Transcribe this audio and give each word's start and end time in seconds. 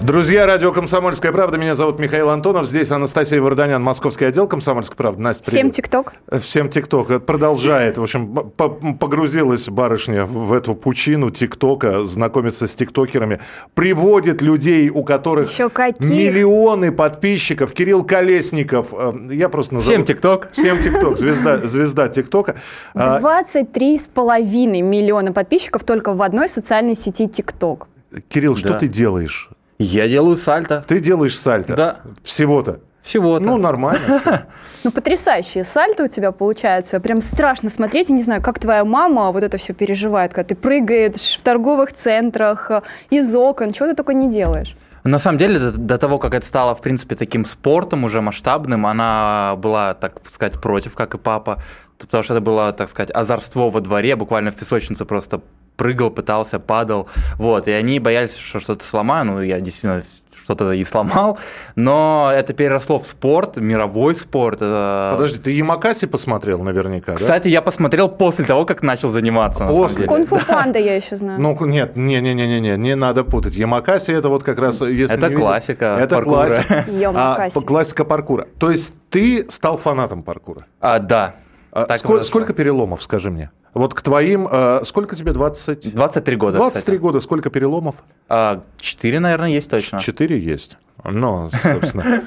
Друзья, 0.00 0.46
радио 0.46 0.72
«Комсомольская 0.72 1.32
правда». 1.32 1.58
Меня 1.58 1.74
зовут 1.74 1.98
Михаил 1.98 2.30
Антонов. 2.30 2.68
Здесь 2.68 2.92
Анастасия 2.92 3.40
Варданян, 3.42 3.82
московский 3.82 4.26
отдел 4.26 4.46
«Комсомольской 4.46 4.96
правды». 4.96 5.20
Настя, 5.20 5.50
Всем 5.50 5.62
привет. 5.62 5.74
ТикТок. 5.74 6.12
Всем 6.40 6.70
ТикТок. 6.70 7.26
Продолжает. 7.26 7.98
В 7.98 8.02
общем, 8.04 8.28
по- 8.32 8.68
погрузилась 8.68 9.68
барышня 9.68 10.24
в 10.24 10.52
эту 10.52 10.76
пучину 10.76 11.32
ТикТока, 11.32 12.06
знакомится 12.06 12.68
с 12.68 12.74
тиктокерами, 12.76 13.40
приводит 13.74 14.40
людей, 14.40 14.88
у 14.88 15.02
которых 15.02 15.50
Еще 15.50 15.68
каких? 15.68 16.08
миллионы 16.08 16.92
подписчиков. 16.92 17.72
Кирилл 17.72 18.04
Колесников. 18.04 18.88
э, 18.92 19.12
Я 19.32 19.48
просто 19.48 19.74
назову... 19.74 19.92
Всем 19.92 20.04
ТикТок. 20.04 20.50
Всем 20.52 20.80
ТикТок. 20.80 21.18
Звезда, 21.18 21.56
звезда 21.58 22.06
ТикТока. 22.08 22.54
А, 22.94 23.18
23,5 23.20 24.80
миллиона 24.80 25.32
подписчиков 25.32 25.82
только 25.82 26.12
в 26.14 26.22
одной 26.22 26.48
социальной 26.48 26.94
сети 26.94 27.26
ТикТок. 27.26 27.88
Кирилл, 28.28 28.54
что 28.56 28.70
Да. 28.70 28.78
ты 28.78 28.86
делаешь? 28.86 29.50
Я 29.78 30.08
делаю 30.08 30.36
сальто. 30.36 30.84
Ты 30.86 31.00
делаешь 31.00 31.38
сальто? 31.38 31.76
Да. 31.76 31.96
Всего-то? 32.24 32.80
Всего-то. 33.02 33.44
Ну, 33.44 33.56
нормально. 33.56 34.46
Ну, 34.84 34.92
потрясающие 34.92 35.64
сальто 35.64 36.04
у 36.04 36.06
тебя 36.06 36.30
получается. 36.30 37.00
Прям 37.00 37.20
страшно 37.20 37.68
смотреть. 37.68 38.10
Я 38.10 38.14
не 38.14 38.22
знаю, 38.22 38.40
как 38.40 38.60
твоя 38.60 38.84
мама 38.84 39.32
вот 39.32 39.42
это 39.42 39.58
все 39.58 39.72
переживает, 39.72 40.32
когда 40.32 40.48
ты 40.48 40.54
прыгаешь 40.54 41.36
в 41.36 41.42
торговых 41.42 41.92
центрах, 41.92 42.70
э, 42.70 42.82
из 43.10 43.34
окон, 43.34 43.72
чего 43.72 43.88
ты 43.88 43.94
только 43.94 44.14
не 44.14 44.30
делаешь. 44.30 44.76
На 45.02 45.18
самом 45.18 45.38
деле, 45.38 45.58
до, 45.58 45.72
до 45.72 45.98
того, 45.98 46.18
как 46.18 46.32
это 46.32 46.46
стало, 46.46 46.76
в 46.76 46.80
принципе, 46.80 47.16
таким 47.16 47.44
спортом 47.44 48.04
уже 48.04 48.20
масштабным, 48.20 48.86
она 48.86 49.56
была, 49.56 49.94
так 49.94 50.20
сказать, 50.30 50.60
против, 50.60 50.94
как 50.94 51.14
и 51.14 51.18
папа, 51.18 51.60
потому 51.98 52.22
что 52.22 52.34
это 52.34 52.40
было, 52.40 52.72
так 52.72 52.88
сказать, 52.88 53.10
озорство 53.10 53.70
во 53.70 53.80
дворе, 53.80 54.14
буквально 54.14 54.52
в 54.52 54.54
песочнице 54.54 55.04
просто 55.04 55.40
прыгал, 55.78 56.10
пытался, 56.10 56.58
падал, 56.58 57.08
вот, 57.38 57.68
и 57.68 57.70
они 57.70 58.00
боялись, 58.00 58.36
что 58.36 58.60
что-то 58.60 58.84
сломаю, 58.84 59.24
ну, 59.24 59.40
я 59.40 59.60
действительно 59.60 60.02
что-то 60.44 60.72
и 60.72 60.82
сломал, 60.82 61.38
но 61.76 62.30
это 62.34 62.52
переросло 62.54 62.98
в 62.98 63.06
спорт, 63.06 63.58
мировой 63.58 64.14
спорт. 64.16 64.58
Подожди, 64.60 65.38
ты 65.38 65.50
Ямакаси 65.52 66.06
посмотрел 66.06 66.62
наверняка, 66.62 67.12
да? 67.12 67.18
Кстати, 67.18 67.48
я 67.48 67.60
посмотрел 67.62 68.08
после 68.08 68.44
того, 68.46 68.64
как 68.64 68.82
начал 68.82 69.08
заниматься. 69.10 69.64
на 69.64 69.70
После? 69.70 70.06
деле. 70.06 70.08
Кунг-фу 70.08 70.38
панда 70.48 70.78
я 70.78 70.96
еще 70.96 71.16
знаю. 71.16 71.38
Ну, 71.40 71.54
нет, 71.66 71.96
не-не-не-не, 71.96 72.76
не 72.78 72.96
надо 72.96 73.24
путать. 73.24 73.56
Ямакаси 73.56 74.10
это 74.12 74.30
вот 74.30 74.42
как 74.42 74.58
раз... 74.58 74.80
Если 74.80 75.16
Это 75.16 75.26
не 75.26 75.34
видел- 75.34 75.42
классика 75.44 75.96
Это 76.00 76.14
паркура. 76.16 76.34
классика. 76.46 76.84
А, 77.14 77.50
классика 77.60 78.04
паркура. 78.04 78.46
То 78.58 78.70
есть 78.70 78.94
ты 79.10 79.44
стал 79.50 79.76
фанатом 79.76 80.22
паркура. 80.22 80.64
А, 80.80 80.98
да. 80.98 81.34
А 81.72 81.84
Так 81.84 81.96
и 81.96 82.00
сколь- 82.00 82.12
произошло. 82.16 82.22
сколько 82.40 82.52
переломов, 82.54 83.02
скажи 83.02 83.30
мне? 83.30 83.50
Вот 83.78 83.94
к 83.94 84.02
твоим... 84.02 84.48
э, 84.50 84.80
сколько 84.84 85.16
тебе, 85.16 85.32
20... 85.32 85.94
23 85.94 86.36
года, 86.36 86.56
23 86.58 86.80
кстати. 86.80 87.00
года, 87.00 87.20
сколько 87.20 87.48
переломов? 87.50 87.94
А, 88.28 88.62
Четыре, 88.78 89.20
наверное, 89.20 89.48
есть 89.50 89.70
точно. 89.70 90.00
Четыре 90.00 90.38
есть. 90.38 90.76
Ну, 91.04 91.48
собственно, 91.50 92.22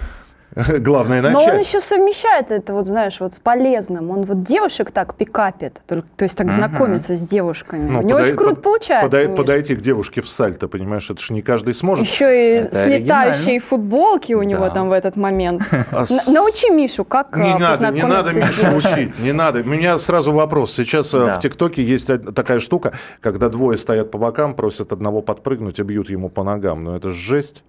главное 0.80 1.22
Но 1.22 1.28
он 1.40 1.46
начать. 1.46 1.66
еще 1.68 1.80
совмещает 1.82 2.52
это, 2.52 2.74
вот 2.74 2.86
знаешь, 2.88 3.20
вот 3.20 3.34
с 3.34 3.40
полезным. 3.40 4.10
Он 4.12 4.24
вот 4.24 4.44
девушек 4.44 4.92
так 4.92 5.16
пикапит, 5.16 5.82
только- 5.88 6.08
то 6.18 6.24
есть 6.26 6.38
так 6.38 6.52
знакомится 6.52 7.16
с 7.16 7.22
девушками. 7.22 7.90
Ну, 7.90 8.00
У 8.00 8.02
него 8.02 8.12
подай- 8.18 8.24
очень 8.26 8.36
круто 8.38 8.56
под- 8.56 8.64
получается. 8.64 9.08
подай- 9.08 9.28
Миш. 9.28 9.38
подойти 9.38 9.76
к 9.76 9.82
девушке 9.82 10.22
в 10.22 10.28
сальто, 10.30 10.68
понимаешь, 10.68 11.10
это 11.10 11.22
же 11.22 11.34
не 11.34 11.42
каждый 11.42 11.74
сможет. 11.74 12.06
Еще 12.06 12.26
и 12.26 12.56
Это 12.64 12.84
с 12.84 12.88
летающей 12.88 13.60
футболки 13.60 14.34
у 14.34 14.44
него 14.44 14.66
Да. 14.66 14.70
там 14.72 14.90
в 14.90 14.94
этот 14.94 15.16
момент. 15.16 15.62
А 15.92 16.06
Научи 16.32 16.70
Мишу, 16.70 17.06
как 17.06 17.36
Не 17.38 17.54
а, 17.54 17.60
надо, 17.60 17.92
не 17.92 18.04
надо 18.04 18.34
Мишу 18.34 18.76
учить, 18.76 19.18
не 19.20 19.32
надо. 19.32 19.62
У 19.62 19.66
меня 19.66 19.98
сразу 19.98 20.32
вопрос. 20.32 20.74
Сейчас 20.74 21.14
э, 21.14 21.18
в 21.36 21.40
ТикТоке 21.40 21.84
есть 21.84 22.10
такая 22.36 22.60
штука, 22.60 22.94
когда 23.22 23.50
двое 23.50 23.78
стоят 23.78 24.12
по 24.12 24.18
бокам, 24.18 24.54
просят 24.54 24.92
одного 24.92 25.22
подпрыгнуть 25.22 25.80
и 25.80 25.84
бьют 25.84 26.10
ему 26.10 26.30
по 26.30 26.44
ногам. 26.44 26.84
Но 26.84 26.96
это 26.96 27.12
ж 27.12 27.16
жесть. 27.16 27.64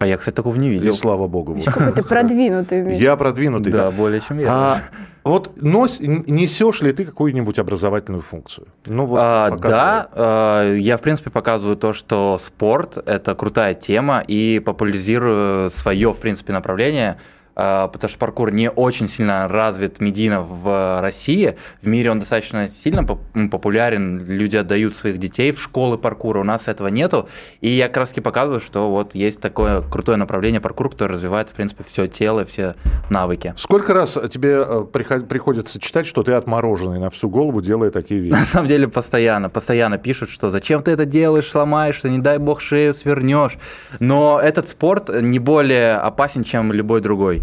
А 0.00 0.06
я, 0.06 0.16
кстати, 0.16 0.34
такого 0.34 0.56
не 0.56 0.68
И 0.68 0.70
видел. 0.72 0.94
слава 0.94 1.28
богу. 1.28 1.54
Миш, 1.54 1.66
какой 1.66 1.92
ты 1.92 2.02
продвинутый. 2.02 2.80
Миш. 2.80 2.98
Я 2.98 3.16
продвинутый. 3.16 3.70
Да, 3.70 3.84
да. 3.84 3.90
более 3.90 4.22
чем 4.26 4.38
я. 4.38 4.46
А 4.50 4.82
вот 5.24 5.60
нос, 5.60 6.00
несешь 6.00 6.80
ли 6.80 6.92
ты 6.92 7.04
какую-нибудь 7.04 7.58
образовательную 7.58 8.22
функцию? 8.22 8.66
Ну 8.86 9.04
вот, 9.04 9.18
А, 9.20 9.50
да, 9.50 10.08
а, 10.14 10.74
я 10.74 10.96
в 10.96 11.02
принципе 11.02 11.28
показываю 11.28 11.76
то, 11.76 11.92
что 11.92 12.40
спорт 12.42 12.96
это 12.96 13.34
крутая 13.34 13.74
тема 13.74 14.24
и 14.26 14.58
популяризирую 14.64 15.68
свое 15.68 16.14
в 16.14 16.16
принципе 16.16 16.54
направление, 16.54 17.18
потому 17.60 18.08
что 18.08 18.18
паркур 18.18 18.52
не 18.52 18.70
очень 18.70 19.08
сильно 19.08 19.48
развит 19.48 20.00
медийно 20.00 20.40
в 20.42 21.00
России. 21.02 21.56
В 21.82 21.86
мире 21.86 22.10
он 22.10 22.20
достаточно 22.20 22.68
сильно 22.68 23.04
популярен, 23.04 24.24
люди 24.26 24.56
отдают 24.56 24.96
своих 24.96 25.18
детей 25.18 25.52
в 25.52 25.60
школы 25.60 25.98
паркура, 25.98 26.40
у 26.40 26.44
нас 26.44 26.68
этого 26.68 26.88
нету. 26.88 27.28
И 27.60 27.68
я 27.68 27.88
как 27.88 27.98
раз 27.98 28.08
таки 28.10 28.20
показываю, 28.20 28.60
что 28.60 28.90
вот 28.90 29.14
есть 29.14 29.40
такое 29.40 29.82
крутое 29.82 30.16
направление 30.16 30.60
паркур, 30.60 30.90
которое 30.90 31.14
развивает 31.14 31.48
в 31.48 31.52
принципе 31.52 31.84
все 31.84 32.06
тело, 32.06 32.44
все 32.44 32.74
навыки. 33.10 33.54
Сколько 33.56 33.94
раз 33.94 34.18
тебе 34.30 34.64
э, 34.66 34.84
приход- 34.92 35.28
приходится 35.28 35.78
читать, 35.80 36.06
что 36.06 36.22
ты 36.22 36.32
отмороженный 36.32 36.98
на 36.98 37.10
всю 37.10 37.28
голову, 37.28 37.60
делая 37.60 37.90
такие 37.90 38.20
вещи? 38.20 38.32
На 38.32 38.46
самом 38.46 38.68
деле 38.68 38.88
постоянно, 38.88 39.50
постоянно 39.50 39.98
пишут, 39.98 40.30
что 40.30 40.50
зачем 40.50 40.82
ты 40.82 40.92
это 40.92 41.04
делаешь, 41.04 41.48
сломаешься, 41.48 42.08
не 42.08 42.18
дай 42.18 42.38
бог 42.38 42.60
шею 42.60 42.94
свернешь. 42.94 43.58
Но 43.98 44.40
этот 44.42 44.68
спорт 44.68 45.08
не 45.08 45.38
более 45.38 45.94
опасен, 45.94 46.44
чем 46.44 46.72
любой 46.72 47.00
другой. 47.00 47.42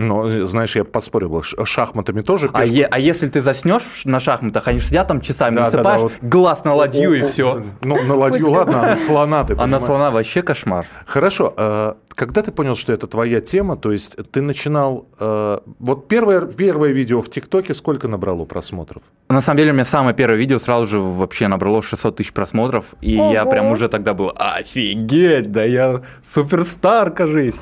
Ну, 0.00 0.46
знаешь, 0.46 0.76
я 0.76 0.84
поспорил, 0.84 1.42
ш- 1.42 1.64
шахматами 1.64 2.20
тоже 2.22 2.48
А, 2.52 2.64
пешку- 2.64 2.68
е- 2.72 2.88
а 2.90 2.98
если 2.98 3.28
ты 3.28 3.42
заснешь 3.42 3.82
на 4.04 4.18
шахматах, 4.20 4.66
они 4.68 4.78
же 4.80 4.86
сидят 4.86 5.08
там 5.08 5.20
часами, 5.20 5.54
Да, 5.56 5.60
да, 5.60 5.70
да, 5.70 5.70
засыпаешь, 5.70 6.00
вот. 6.02 6.12
глаз 6.22 6.64
на 6.64 6.74
ладью 6.74 7.12
и 7.14 7.22
О, 7.22 7.26
все. 7.26 7.62
Ну, 7.82 8.02
на 8.02 8.14
ладью, 8.14 8.50
ладно, 8.50 8.82
а 8.82 8.86
на 8.90 8.96
слона 8.96 9.44
ты 9.44 9.54
А 9.58 9.66
на 9.66 9.80
слона 9.80 10.10
вообще 10.10 10.42
кошмар. 10.42 10.86
Хорошо, 11.06 11.52
э, 11.56 11.94
когда 12.14 12.42
ты 12.42 12.50
понял, 12.52 12.76
что 12.76 12.92
это 12.92 13.06
твоя 13.06 13.40
тема, 13.40 13.76
то 13.76 13.92
есть 13.92 14.16
ты 14.32 14.40
начинал... 14.42 15.06
э, 15.18 15.58
Вот 15.78 16.08
первое, 16.08 16.40
первое 16.42 16.90
видео 16.92 17.20
в 17.22 17.30
ТикТоке 17.30 17.74
сколько 17.74 18.08
набрало 18.08 18.44
просмотров? 18.44 19.02
На 19.28 19.40
самом 19.40 19.58
деле, 19.58 19.70
у 19.70 19.74
меня 19.74 19.84
самое 19.84 20.14
первое 20.16 20.36
видео 20.38 20.58
сразу 20.58 20.86
же 20.86 20.98
вообще 20.98 21.46
набрало 21.48 21.82
600 21.82 22.16
тысяч 22.16 22.32
просмотров, 22.32 22.84
и 23.00 23.12
я 23.12 23.44
прям 23.44 23.66
уже 23.70 23.88
тогда 23.88 24.12
был, 24.14 24.32
офигеть, 24.36 25.52
да 25.52 25.64
я 25.64 26.00
суперстар, 26.22 27.10
кажись. 27.10 27.56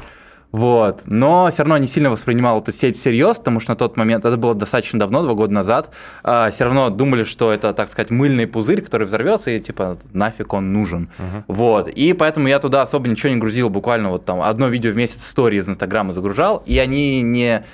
Вот. 0.58 1.02
Но 1.06 1.48
все 1.52 1.62
равно 1.62 1.78
не 1.78 1.86
сильно 1.86 2.10
воспринимал 2.10 2.60
эту 2.60 2.72
сеть 2.72 2.98
всерьез, 2.98 3.38
потому 3.38 3.60
что 3.60 3.70
на 3.70 3.76
тот 3.76 3.96
момент, 3.96 4.24
это 4.24 4.36
было 4.36 4.56
достаточно 4.56 4.98
давно, 4.98 5.22
два 5.22 5.34
года 5.34 5.52
назад, 5.52 5.91
все 6.22 6.64
равно 6.64 6.91
думали, 6.91 7.22
что 7.22 7.52
это, 7.52 7.72
так 7.72 7.91
сказать, 7.91 8.10
мыльный 8.10 8.48
пузырь, 8.48 8.82
который 8.82 9.06
взорвется, 9.06 9.52
и 9.52 9.60
типа 9.60 9.98
нафиг 10.12 10.52
он 10.52 10.72
нужен. 10.72 11.10
Вот. 11.46 11.86
И 11.86 12.12
поэтому 12.12 12.48
я 12.48 12.58
туда 12.58 12.82
особо 12.82 13.08
ничего 13.08 13.32
не 13.32 13.38
грузил, 13.38 13.70
буквально 13.70 14.10
вот 14.10 14.24
там 14.24 14.42
одно 14.42 14.66
видео 14.66 14.91
в 14.91 14.96
месяц 14.96 15.24
истории 15.24 15.60
из 15.60 15.69
Инстаграма 15.69 16.12
загружал, 16.12 16.64
и 16.66 16.76
они 16.78 17.22
не 17.22 17.64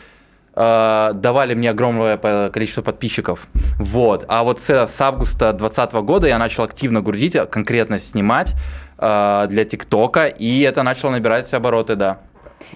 э, 0.54 1.10
давали 1.14 1.54
мне 1.54 1.70
огромное 1.70 2.18
количество 2.50 2.82
подписчиков. 2.82 3.46
Вот. 3.78 4.26
А 4.28 4.42
вот 4.42 4.60
с, 4.60 4.68
с 4.68 5.00
августа 5.00 5.54
2020 5.54 5.92
года 6.04 6.26
я 6.26 6.38
начал 6.38 6.64
активно 6.64 7.00
грузить, 7.00 7.34
а 7.34 7.46
конкретно 7.46 7.98
снимать 7.98 8.52
э, 8.98 9.46
для 9.48 9.64
ТикТока, 9.64 10.26
и 10.26 10.60
это 10.60 10.82
начало 10.82 11.12
набирать 11.12 11.52
обороты, 11.54 11.96
да. 11.96 12.18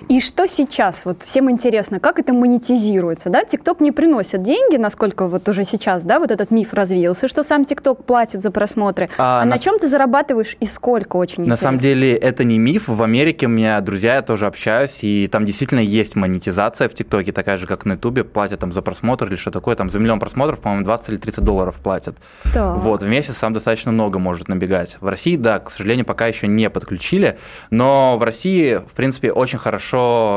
И 0.08 0.20
что 0.20 0.46
сейчас? 0.46 1.04
Вот 1.04 1.22
всем 1.22 1.50
интересно, 1.50 2.00
как 2.00 2.18
это 2.18 2.32
монетизируется, 2.32 3.30
да? 3.30 3.44
ТикТок 3.44 3.80
не 3.80 3.92
приносит 3.92 4.42
деньги, 4.42 4.76
насколько 4.76 5.26
вот 5.26 5.48
уже 5.48 5.64
сейчас, 5.64 6.04
да, 6.04 6.18
вот 6.18 6.30
этот 6.30 6.50
миф 6.50 6.72
развеялся, 6.74 7.28
что 7.28 7.42
сам 7.42 7.64
ТикТок 7.64 8.04
платит 8.04 8.42
за 8.42 8.50
просмотры. 8.50 9.08
А, 9.18 9.42
А, 9.42 9.44
на 9.44 9.58
на 9.58 9.58
чем 9.58 9.78
ты 9.78 9.88
зарабатываешь 9.88 10.56
и 10.60 10.66
сколько? 10.66 11.16
Очень 11.16 11.42
На 11.42 11.46
интересно. 11.46 11.62
самом 11.62 11.78
деле 11.78 12.14
это 12.14 12.44
не 12.44 12.58
миф. 12.58 12.86
В 12.88 13.02
Америке 13.02 13.46
у 13.46 13.48
меня 13.48 13.80
друзья, 13.80 14.14
я 14.16 14.22
тоже 14.22 14.46
общаюсь, 14.46 14.98
и 15.02 15.26
там 15.26 15.44
действительно 15.44 15.80
есть 15.80 16.14
монетизация 16.16 16.88
в 16.88 16.94
ТикТоке, 16.94 17.32
такая 17.32 17.56
же, 17.56 17.66
как 17.66 17.84
на 17.84 17.94
Ютубе, 17.94 18.22
платят 18.24 18.60
там 18.60 18.72
за 18.72 18.82
просмотр 18.82 19.26
или 19.26 19.36
что 19.36 19.50
такое, 19.50 19.74
там 19.74 19.90
за 19.90 19.98
миллион 19.98 20.20
просмотров, 20.20 20.60
по-моему, 20.60 20.84
20 20.84 21.08
или 21.08 21.16
30 21.16 21.42
долларов 21.44 21.74
платят. 21.82 22.16
Так. 22.54 22.76
Вот, 22.78 23.02
в 23.02 23.08
месяц 23.08 23.34
там 23.36 23.52
достаточно 23.52 23.90
много 23.90 24.18
может 24.18 24.48
набегать. 24.48 24.96
В 25.00 25.08
России, 25.08 25.36
да, 25.36 25.58
к 25.58 25.70
сожалению, 25.70 26.04
пока 26.06 26.26
еще 26.28 26.46
не 26.46 26.70
подключили, 26.70 27.38
но 27.70 28.16
в 28.16 28.22
России, 28.22 28.76
в 28.76 28.92
принципе, 28.94 29.32
очень 29.32 29.58
хорошо 29.58 29.77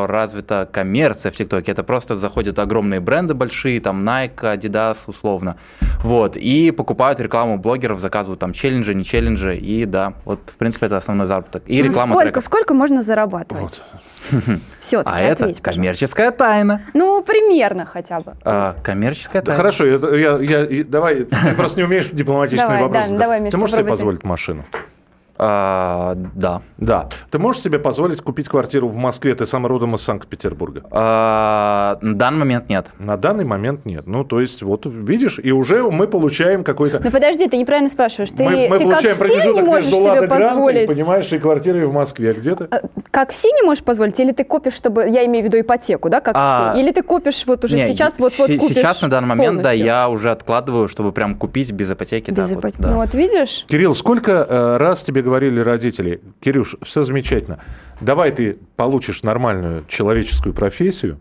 развита 0.07 0.67
коммерция 0.71 1.31
в 1.31 1.35
ТикТоке. 1.35 1.71
Это 1.71 1.83
просто 1.83 2.15
заходят 2.15 2.59
огромные 2.59 2.99
бренды 2.99 3.33
большие, 3.33 3.79
там 3.81 4.07
Nike, 4.07 4.35
Adidas, 4.57 4.97
условно. 5.07 5.55
Вот, 6.03 6.35
и 6.37 6.71
покупают 6.71 7.19
рекламу 7.19 7.57
блогеров, 7.57 7.99
заказывают 7.99 8.39
там 8.39 8.53
челленджи, 8.53 8.93
не 8.93 9.03
челленджи, 9.03 9.55
и 9.55 9.85
да, 9.85 10.13
вот, 10.25 10.39
в 10.47 10.57
принципе, 10.57 10.87
это 10.87 10.97
основной 10.97 11.27
заработок. 11.27 11.63
И 11.67 11.81
Ну, 11.81 11.89
реклама 11.89 12.11
сколько, 12.13 12.25
треков. 12.25 12.43
сколько 12.45 12.73
можно 12.73 13.01
зарабатывать? 13.01 13.81
Все, 14.79 15.01
А 15.05 15.19
это 15.19 15.43
ответь, 15.45 15.61
коммерческая 15.61 16.31
тайна. 16.31 16.81
Ну, 16.93 17.23
примерно 17.23 17.85
хотя 17.85 18.19
бы. 18.19 18.33
А, 18.43 18.75
коммерческая 18.83 19.41
Да 19.41 19.47
тайна. 19.47 19.57
хорошо, 19.57 19.85
я, 19.85 20.37
я- 20.37 20.63
и- 20.65 20.83
давай, 20.83 21.23
ты 21.23 21.55
просто 21.55 21.79
не 21.79 21.85
умеешь 21.85 22.09
дипломатичные 22.09 22.65
Давай, 22.67 22.81
вопросы. 22.83 23.01
да, 23.01 23.07
задать. 23.07 23.21
давай, 23.21 23.39
Миш, 23.41 23.51
ты 23.51 23.57
можешь 23.57 23.75
себе 23.75 23.85
позволить 23.85 24.23
машину? 24.23 24.65
А, 25.43 26.15
да. 26.35 26.61
Да. 26.77 27.09
Ты 27.31 27.39
можешь 27.39 27.63
себе 27.63 27.79
позволить 27.79 28.21
купить 28.21 28.47
квартиру 28.47 28.87
в 28.87 28.95
Москве? 28.95 29.33
Ты 29.33 29.47
сам 29.47 29.65
родом 29.65 29.95
из 29.95 30.01
Санкт-Петербурга. 30.01 30.83
А, 30.91 31.97
на 32.01 32.13
данный 32.13 32.39
момент 32.39 32.69
нет. 32.69 32.91
На 32.99 33.17
данный 33.17 33.43
момент 33.43 33.85
нет. 33.85 34.05
Ну, 34.05 34.23
то 34.23 34.39
есть, 34.39 34.61
вот 34.61 34.85
видишь, 34.85 35.39
и 35.43 35.51
уже 35.51 35.81
мы 35.89 36.05
получаем 36.07 36.63
какой-то... 36.63 37.01
Ну 37.03 37.09
подожди, 37.09 37.47
ты 37.47 37.57
неправильно 37.57 37.89
спрашиваешь. 37.89 38.29
Ты, 38.29 38.43
мы 38.43 38.51
мы 38.69 38.77
ты 38.77 38.85
как 38.85 39.01
получаем 39.01 39.15
все 39.15 39.53
не 39.53 39.61
можешь 39.63 39.91
себе 39.91 40.27
позволить. 40.27 40.87
понимаешь, 40.87 41.31
и 41.31 41.39
квартирой 41.39 41.85
в 41.85 41.93
Москве. 41.93 42.33
Где 42.33 42.55
ты? 42.55 42.67
А, 42.69 42.81
Как 43.09 43.31
все 43.31 43.49
не 43.49 43.63
можешь 43.63 43.83
позволить, 43.83 44.19
или 44.19 44.33
ты 44.33 44.43
копишь, 44.43 44.73
чтобы, 44.73 45.09
я 45.09 45.25
имею 45.25 45.43
в 45.43 45.47
виду 45.47 45.59
ипотеку, 45.59 46.09
да, 46.09 46.21
как 46.21 46.35
А, 46.37 46.73
все, 46.73 46.81
или 46.81 46.91
ты 46.91 47.01
копишь 47.01 47.47
вот 47.47 47.65
уже 47.65 47.77
Не, 47.77 47.87
сейчас, 47.87 48.19
вот 48.19 48.31
вот 48.37 48.47
се- 48.47 48.59
купишь 48.59 48.75
Сейчас 48.75 49.01
на 49.01 49.09
данный 49.09 49.29
момент, 49.29 49.57
да, 49.57 49.63
полностью? 49.63 49.85
я 49.85 50.07
уже 50.07 50.29
откладываю, 50.29 50.87
чтобы 50.87 51.11
прям 51.11 51.33
купить 51.33 51.71
без 51.71 51.91
ипотеки. 51.91 52.29
Без 52.29 52.51
вот, 52.51 52.59
ипотеки. 52.59 52.81
да. 52.81 52.89
Ну 52.91 52.95
вот 52.97 53.13
видишь, 53.15 53.65
Кирилл, 53.67 53.95
сколько 53.95 54.45
э, 54.47 54.77
раз 54.77 55.03
тебе 55.03 55.21
говорили 55.21 55.30
родители, 55.39 56.21
Кирюш, 56.39 56.75
все 56.83 57.03
замечательно, 57.03 57.59
давай 57.99 58.31
ты 58.31 58.57
получишь 58.75 59.23
нормальную 59.23 59.85
человеческую 59.87 60.53
профессию, 60.53 61.19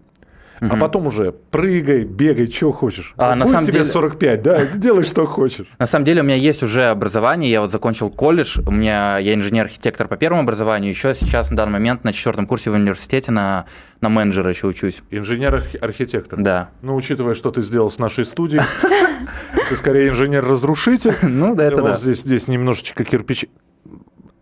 а 0.62 0.76
потом 0.76 1.06
уже 1.06 1.32
прыгай, 1.32 2.04
бегай, 2.04 2.46
что 2.50 2.70
хочешь. 2.70 3.14
А, 3.16 3.34
на 3.34 3.44
Будет 3.46 3.52
самом 3.52 3.64
тебе 3.64 3.78
деле- 3.78 3.84
45, 3.86 4.42
да, 4.42 4.66
делай, 4.76 5.04
что 5.04 5.24
хочешь. 5.24 5.66
На 5.78 5.86
самом 5.86 6.04
деле 6.04 6.20
у 6.20 6.24
меня 6.24 6.34
есть 6.34 6.62
уже 6.62 6.84
образование, 6.88 7.50
я 7.50 7.62
вот 7.62 7.70
закончил 7.70 8.10
колледж, 8.10 8.58
у 8.66 8.70
меня 8.70 9.16
я 9.16 9.32
инженер-архитектор 9.32 10.06
по 10.06 10.18
первому 10.18 10.42
образованию, 10.42 10.90
еще 10.90 11.14
сейчас 11.14 11.50
на 11.50 11.56
данный 11.56 11.72
момент 11.72 12.04
на 12.04 12.12
четвертом 12.12 12.46
курсе 12.46 12.68
в 12.70 12.74
университете 12.74 13.30
на, 13.30 13.64
на 14.02 14.10
менеджера 14.10 14.50
еще 14.50 14.66
учусь. 14.66 15.02
Инженер-архитектор. 15.10 16.38
Да. 16.38 16.68
Ну, 16.82 16.94
учитывая, 16.94 17.34
что 17.34 17.50
ты 17.50 17.62
сделал 17.62 17.90
с 17.90 17.98
нашей 17.98 18.26
студией, 18.26 18.60
ты 19.70 19.76
скорее 19.76 20.10
инженер-разрушитель. 20.10 21.14
Ну, 21.22 21.54
да, 21.54 21.64
это 21.64 21.80
да. 21.80 21.96
Здесь, 21.96 22.20
здесь 22.20 22.48
немножечко 22.48 23.02
кирпич. 23.04 23.46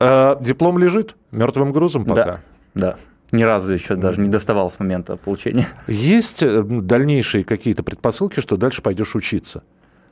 А, 0.01 0.37
диплом 0.41 0.79
лежит 0.79 1.17
мертвым 1.31 1.73
грузом 1.73 2.05
пока. 2.05 2.25
Да, 2.25 2.41
да. 2.75 2.97
Ни 3.31 3.43
разу 3.43 3.73
еще 3.73 3.95
даже 3.97 4.21
не 4.21 4.29
доставал 4.29 4.71
с 4.71 4.79
момента 4.79 5.17
получения. 5.17 5.67
Есть 5.87 6.43
э, 6.43 6.63
дальнейшие 6.63 7.45
какие-то 7.45 7.83
предпосылки, 7.83 8.41
что 8.41 8.57
дальше 8.57 8.81
пойдешь 8.81 9.15
учиться? 9.15 9.63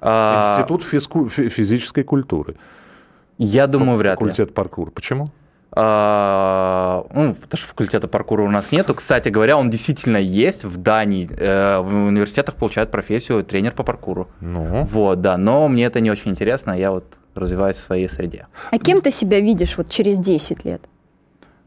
А, 0.03 0.51
Институт 0.53 0.83
физку- 0.83 1.29
фи- 1.29 1.49
физической 1.49 2.03
культуры. 2.03 2.57
Я 3.39 3.67
думаю, 3.67 3.97
вряд 3.99 4.13
ли. 4.21 4.27
Факультет 4.27 4.53
паркур. 4.55 4.91
Почему? 4.91 5.31
А, 5.73 7.05
ну, 7.15 7.35
потому 7.35 7.59
что 7.59 7.69
факультета 7.69 8.09
паркура 8.09 8.43
у 8.43 8.51
нас 8.51 8.73
нету. 8.73 8.95
Кстати 8.95 9.29
говоря, 9.31 9.57
он 9.57 9.71
действительно 9.71 10.17
есть 10.19 10.65
в 10.65 10.77
Дании. 10.79 11.29
Э, 11.39 11.79
В 11.81 12.07
университетах 12.09 12.57
получают 12.57 12.91
профессию 12.91 13.43
тренер 13.45 13.73
по 13.73 13.83
паркуру. 13.83 14.29
Ну, 14.41 14.85
Вот, 14.91 15.21
да. 15.21 15.37
Но 15.37 15.69
мне 15.69 15.85
это 15.85 16.01
не 16.01 16.11
очень 16.11 16.31
интересно. 16.33 16.73
Я 16.79 16.91
вот 16.93 17.05
развиваюсь 17.37 17.77
в 17.77 17.83
своей 17.85 18.09
среде. 18.09 18.47
а 18.71 18.79
кем 18.79 19.01
ты 19.01 19.11
себя 19.11 19.41
видишь 19.41 19.77
вот 19.77 19.89
через 19.91 20.19
10 20.19 20.65
лет? 20.65 20.83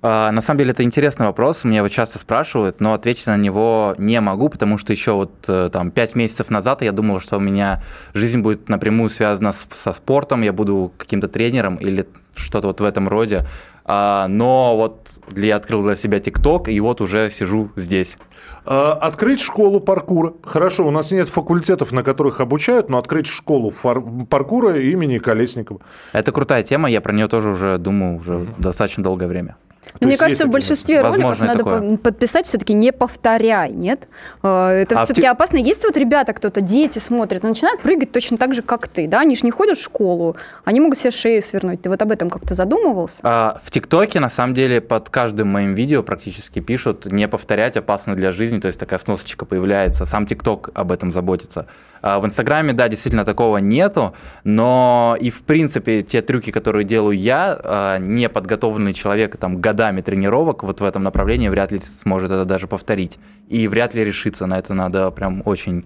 А, 0.01 0.31
На 0.31 0.42
самом 0.42 0.60
деле 0.60 0.71
это 0.71 0.83
интересный 0.83 1.25
вопрос, 1.25 1.66
меня 1.66 1.77
его 1.80 1.89
часто 1.89 2.19
спрашивают, 2.19 2.80
но 2.80 2.94
ответить 2.94 3.27
на 3.27 3.36
него 3.38 3.95
не 3.98 4.21
могу, 4.21 4.48
потому 4.50 4.77
что 4.77 4.94
еще 4.94 5.12
вот 5.12 5.31
э, 5.50 5.69
там 5.74 5.92
пять 5.92 6.16
месяцев 6.16 6.50
назад 6.50 6.81
я 6.81 6.92
думал, 6.94 7.19
что 7.19 7.36
у 7.38 7.42
меня 7.42 7.83
жизнь 8.13 8.39
будет 8.39 8.69
напрямую 8.69 9.10
связана 9.10 9.51
с- 9.51 9.68
со 9.74 9.92
спортом, 9.92 10.42
я 10.42 10.54
буду 10.54 10.94
каким-то 10.98 11.27
тренером 11.27 11.75
или 11.75 12.07
что-то 12.33 12.68
вот 12.68 12.80
в 12.80 12.86
этом 12.86 13.10
роде. 13.10 13.45
А, 13.91 14.27
Но 14.27 14.77
вот 14.77 15.19
я 15.36 15.56
открыл 15.56 15.81
для 15.81 15.95
себя 15.95 16.19
ТикТок, 16.19 16.68
и 16.69 16.80
вот 16.80 17.01
уже 17.01 17.31
сижу 17.31 17.71
здесь. 17.75 18.18
А, 18.63 18.91
открыть 18.94 19.41
школу 19.41 19.80
паркура. 19.80 20.33
Хорошо, 20.44 20.86
у 20.88 20.91
нас 20.91 21.09
нет 21.12 21.27
факультетов, 21.27 21.91
на 21.91 22.03
которых 22.03 22.39
обучают, 22.39 22.91
но 22.91 23.00
открыть 23.00 23.25
школу 23.25 23.71
фар- 23.71 24.03
паркура 24.30 24.80
имени 24.80 25.18
Колесникова. 25.18 25.80
Это 26.13 26.31
крутая 26.31 26.62
тема, 26.62 26.88
я 26.88 27.01
про 27.01 27.13
нее 27.13 27.27
тоже 27.27 27.50
уже 27.50 27.80
думаю 27.80 28.18
уже 28.19 28.45
достаточно 28.59 29.03
долгое 29.03 29.25
время. 29.27 29.56
То 29.81 29.91
Ну, 30.01 30.07
Мне 30.07 30.17
кажется, 30.17 30.45
в 30.45 30.49
большинстве 30.49 31.01
роликов 31.01 31.39
надо 31.39 31.57
такое. 31.59 31.91
по- 31.91 31.97
подписать 31.97 32.45
все-таки 32.47 32.73
не 32.73 32.91
повторяй, 32.91 33.71
нет? 33.71 34.07
Э, 34.43 34.69
Это 34.81 34.99
А 34.99 35.05
все-таки 35.05 35.21
те- 35.23 35.29
опасно. 35.29 35.57
Есть 35.57 35.83
вот 35.85 35.95
ребята, 35.97 36.33
кто-то, 36.33 36.61
дети 36.61 36.99
смотрят, 36.99 37.43
но 37.43 37.49
начинают 37.49 37.81
прыгать 37.81 38.11
точно 38.11 38.37
так 38.37 38.53
же, 38.53 38.61
как 38.61 38.87
ты, 38.87 39.07
да? 39.07 39.21
Они 39.21 39.35
же 39.35 39.45
не 39.45 39.51
ходят 39.51 39.77
в 39.77 39.81
школу, 39.81 40.35
они 40.65 40.79
могут 40.81 40.97
себе 40.97 41.11
шею 41.11 41.41
свернуть. 41.41 41.81
Ты 41.81 41.89
вот 41.89 42.01
об 42.01 42.11
этом 42.11 42.29
как-то 42.29 42.55
задумывался? 42.55 43.19
А, 43.23 43.59
В 43.63 43.71
ТикТоке, 43.71 44.19
на 44.19 44.29
самом 44.29 44.53
деле, 44.53 44.81
под 44.81 45.09
каждым 45.09 45.47
моим 45.47 45.73
видео 45.75 46.03
практически 46.03 46.59
пишут 46.59 47.05
«не 47.05 47.27
повторять, 47.27 47.77
опасно 47.77 48.15
для 48.15 48.31
жизни», 48.31 48.59
то 48.59 48.67
есть 48.67 48.79
такая 48.79 48.99
сносочка 48.99 49.45
появляется, 49.45 50.05
сам 50.05 50.25
ТикТок 50.25 50.69
об 50.73 50.91
этом 50.91 51.11
заботится. 51.11 51.65
А 52.01 52.19
В 52.19 52.25
Инстаграме, 52.25 52.71
да, 52.73 52.87
действительно 52.87 53.25
такого 53.25 53.57
нету, 53.57 54.13
но 54.43 55.17
и, 55.19 55.29
в 55.29 55.41
принципе, 55.41 56.01
те 56.01 56.21
трюки, 56.21 56.51
которые 56.51 56.85
делаю 56.85 57.17
я, 57.17 57.57
а, 57.63 57.97
неподготовленный 57.97 58.93
человек 58.93 59.35
там 59.37 59.59
годами 59.69 60.01
тренировок 60.01 60.63
вот 60.63 60.81
в 60.81 60.83
этом 60.83 61.04
направлении 61.04 61.50
вряд 61.50 61.71
ли 61.71 61.80
сможет 61.80 62.31
это 62.31 62.45
даже 62.45 62.68
повторить. 62.68 63.19
И 63.48 63.68
вряд 63.68 63.95
ли 63.95 64.04
решиться 64.04 64.48
на 64.48 64.57
это 64.57 64.74
надо 64.74 65.12
прям 65.12 65.44
очень 65.45 65.86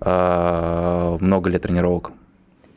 а, 0.00 1.16
много 1.20 1.50
лет 1.50 1.62
тренировок. 1.62 2.12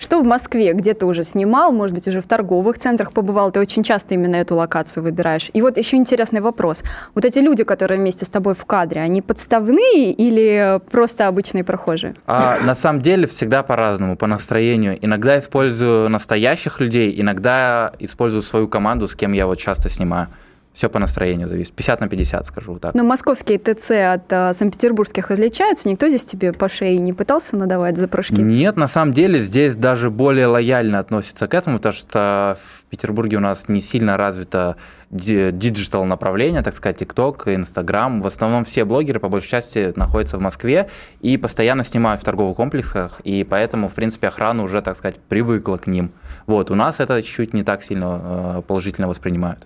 Что 0.01 0.19
в 0.19 0.25
Москве, 0.25 0.73
где 0.73 0.95
ты 0.95 1.05
уже 1.05 1.23
снимал, 1.23 1.71
может 1.71 1.95
быть, 1.95 2.07
уже 2.07 2.21
в 2.21 2.27
торговых 2.27 2.79
центрах 2.79 3.13
побывал, 3.13 3.51
ты 3.51 3.59
очень 3.59 3.83
часто 3.83 4.15
именно 4.15 4.37
эту 4.37 4.55
локацию 4.55 5.03
выбираешь. 5.03 5.51
И 5.53 5.61
вот 5.61 5.77
еще 5.77 5.95
интересный 5.95 6.41
вопрос. 6.41 6.81
Вот 7.13 7.23
эти 7.23 7.37
люди, 7.37 7.63
которые 7.63 7.99
вместе 7.99 8.25
с 8.25 8.29
тобой 8.29 8.55
в 8.55 8.65
кадре, 8.65 8.99
они 9.01 9.21
подставные 9.21 10.11
или 10.11 10.81
просто 10.89 11.27
обычные 11.27 11.63
прохожие? 11.63 12.15
А, 12.25 12.57
на 12.65 12.73
самом 12.73 13.03
деле 13.03 13.27
всегда 13.27 13.61
по-разному, 13.61 14.17
по 14.17 14.25
настроению. 14.25 14.97
Иногда 15.05 15.37
использую 15.37 16.09
настоящих 16.09 16.79
людей, 16.79 17.13
иногда 17.21 17.93
использую 17.99 18.41
свою 18.41 18.67
команду, 18.67 19.07
с 19.07 19.13
кем 19.13 19.33
я 19.33 19.45
вот 19.45 19.59
часто 19.59 19.91
снимаю. 19.91 20.29
Все 20.73 20.89
по 20.89 20.99
настроению 20.99 21.49
зависит. 21.49 21.73
50 21.73 21.99
на 21.99 22.07
50, 22.07 22.45
скажу 22.45 22.73
вот 22.73 22.81
так. 22.81 22.93
Но 22.93 23.03
московские 23.03 23.59
ТЦ 23.59 23.91
от 23.91 24.31
а, 24.31 24.53
санкт-петербургских 24.53 25.29
отличаются? 25.29 25.89
Никто 25.89 26.07
здесь 26.07 26.23
тебе 26.23 26.53
по 26.53 26.69
шее 26.69 26.97
не 26.97 27.11
пытался 27.11 27.57
надавать 27.57 27.97
за 27.97 28.07
прыжки? 28.07 28.41
Нет, 28.41 28.77
на 28.77 28.87
самом 28.87 29.13
деле 29.13 29.41
здесь 29.41 29.75
даже 29.75 30.09
более 30.09 30.47
лояльно 30.47 30.99
относятся 30.99 31.47
к 31.47 31.53
этому, 31.53 31.77
потому 31.77 31.93
что 31.93 32.57
в 32.63 32.83
Петербурге 32.85 33.37
у 33.37 33.41
нас 33.41 33.67
не 33.67 33.81
сильно 33.81 34.15
развито 34.15 34.77
di- 35.09 35.51
digital 35.51 36.05
направление, 36.05 36.61
так 36.61 36.73
сказать, 36.73 36.99
ТикТок, 36.99 37.47
Инстаграм. 37.47 38.21
В 38.21 38.27
основном 38.27 38.65
все 38.65 38.85
блогеры, 38.85 39.19
по 39.19 39.29
большей 39.29 39.49
части, 39.49 39.93
находятся 39.95 40.37
в 40.37 40.41
Москве 40.41 40.89
и 41.19 41.37
постоянно 41.37 41.83
снимают 41.83 42.21
в 42.21 42.23
торговых 42.23 42.55
комплексах, 42.55 43.19
и 43.23 43.43
поэтому, 43.43 43.87
в 43.89 43.93
принципе, 43.93 44.29
охрана 44.29 44.63
уже, 44.63 44.81
так 44.81 44.97
сказать, 44.97 45.17
привыкла 45.19 45.77
к 45.77 45.87
ним. 45.87 46.11
Вот, 46.51 46.71
у 46.71 46.75
нас 46.75 46.99
это 46.99 47.21
чуть-чуть 47.21 47.53
не 47.53 47.63
так 47.63 47.83
сильно 47.83 48.57
э, 48.57 48.61
положительно 48.67 49.07
воспринимают. 49.07 49.59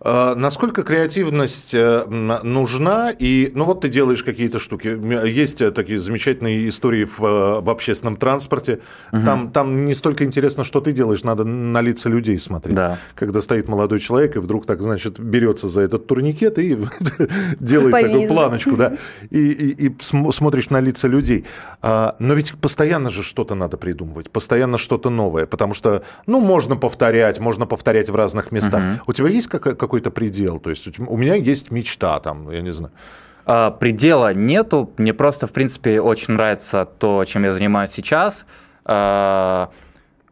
А, 0.00 0.34
Насколько 0.36 0.82
креативность 0.82 1.74
э, 1.74 2.04
нужна? 2.44 3.10
И, 3.10 3.50
ну 3.54 3.64
вот 3.64 3.80
ты 3.80 3.88
делаешь 3.88 4.22
какие-то 4.22 4.58
штуки. 4.58 4.88
Есть 5.26 5.60
э, 5.60 5.70
такие 5.70 5.98
замечательные 5.98 6.68
истории 6.68 7.04
в, 7.04 7.18
в 7.18 7.68
общественном 7.70 8.16
транспорте. 8.16 8.78
Там, 9.10 9.50
там 9.50 9.86
не 9.86 9.94
столько 9.94 10.24
интересно, 10.24 10.64
что 10.64 10.80
ты 10.80 10.92
делаешь, 10.92 11.24
надо 11.24 11.44
на 11.44 11.80
лица 11.80 12.08
людей 12.08 12.38
смотреть. 12.38 12.76
Да. 12.76 12.98
Когда 13.14 13.40
стоит 13.40 13.68
молодой 13.68 13.98
человек 13.98 14.36
и 14.36 14.38
вдруг 14.38 14.66
так, 14.66 14.80
значит, 14.80 15.18
берется 15.18 15.68
за 15.68 15.80
этот 15.80 16.06
турникет 16.06 16.58
и 16.58 16.78
делает 17.60 17.92
такую 18.06 18.28
планочку, 18.28 18.76
да, 18.76 18.92
и, 19.30 19.38
и- 19.38 19.86
и 19.88 19.96
см- 20.00 20.32
смотришь 20.32 20.70
на 20.70 20.80
лица 20.80 21.08
людей. 21.08 21.44
А, 21.82 22.14
Но 22.18 22.34
ведь 22.34 22.54
постоянно 22.54 23.10
же 23.10 23.22
что-то 23.22 23.54
надо 23.54 23.76
придумывать, 23.76 24.30
постоянно 24.30 24.78
что-то 24.78 25.10
новое, 25.10 25.46
потому 25.46 25.74
что, 25.74 26.02
ну, 26.28 26.40
можно 26.40 26.76
повторять, 26.76 27.40
можно 27.40 27.66
повторять 27.66 28.10
в 28.10 28.14
разных 28.14 28.52
местах. 28.52 28.82
У 29.06 29.12
тебя 29.12 29.28
есть 29.28 29.48
какой-то 29.48 30.10
предел? 30.10 30.60
То 30.60 30.70
есть 30.70 30.98
у 30.98 31.16
меня 31.16 31.34
есть 31.34 31.70
мечта 31.70 32.20
там, 32.20 32.50
я 32.50 32.60
не 32.60 32.72
знаю. 32.72 32.92
А, 33.46 33.70
Предела 33.70 34.34
нету. 34.34 34.92
Мне 34.98 35.14
просто, 35.14 35.46
в 35.46 35.52
принципе, 35.52 36.02
очень 36.02 36.34
нравится 36.34 36.84
то, 36.84 37.24
чем 37.24 37.44
я 37.44 37.54
занимаюсь 37.54 37.90
сейчас. 37.92 38.44
А, 38.84 39.70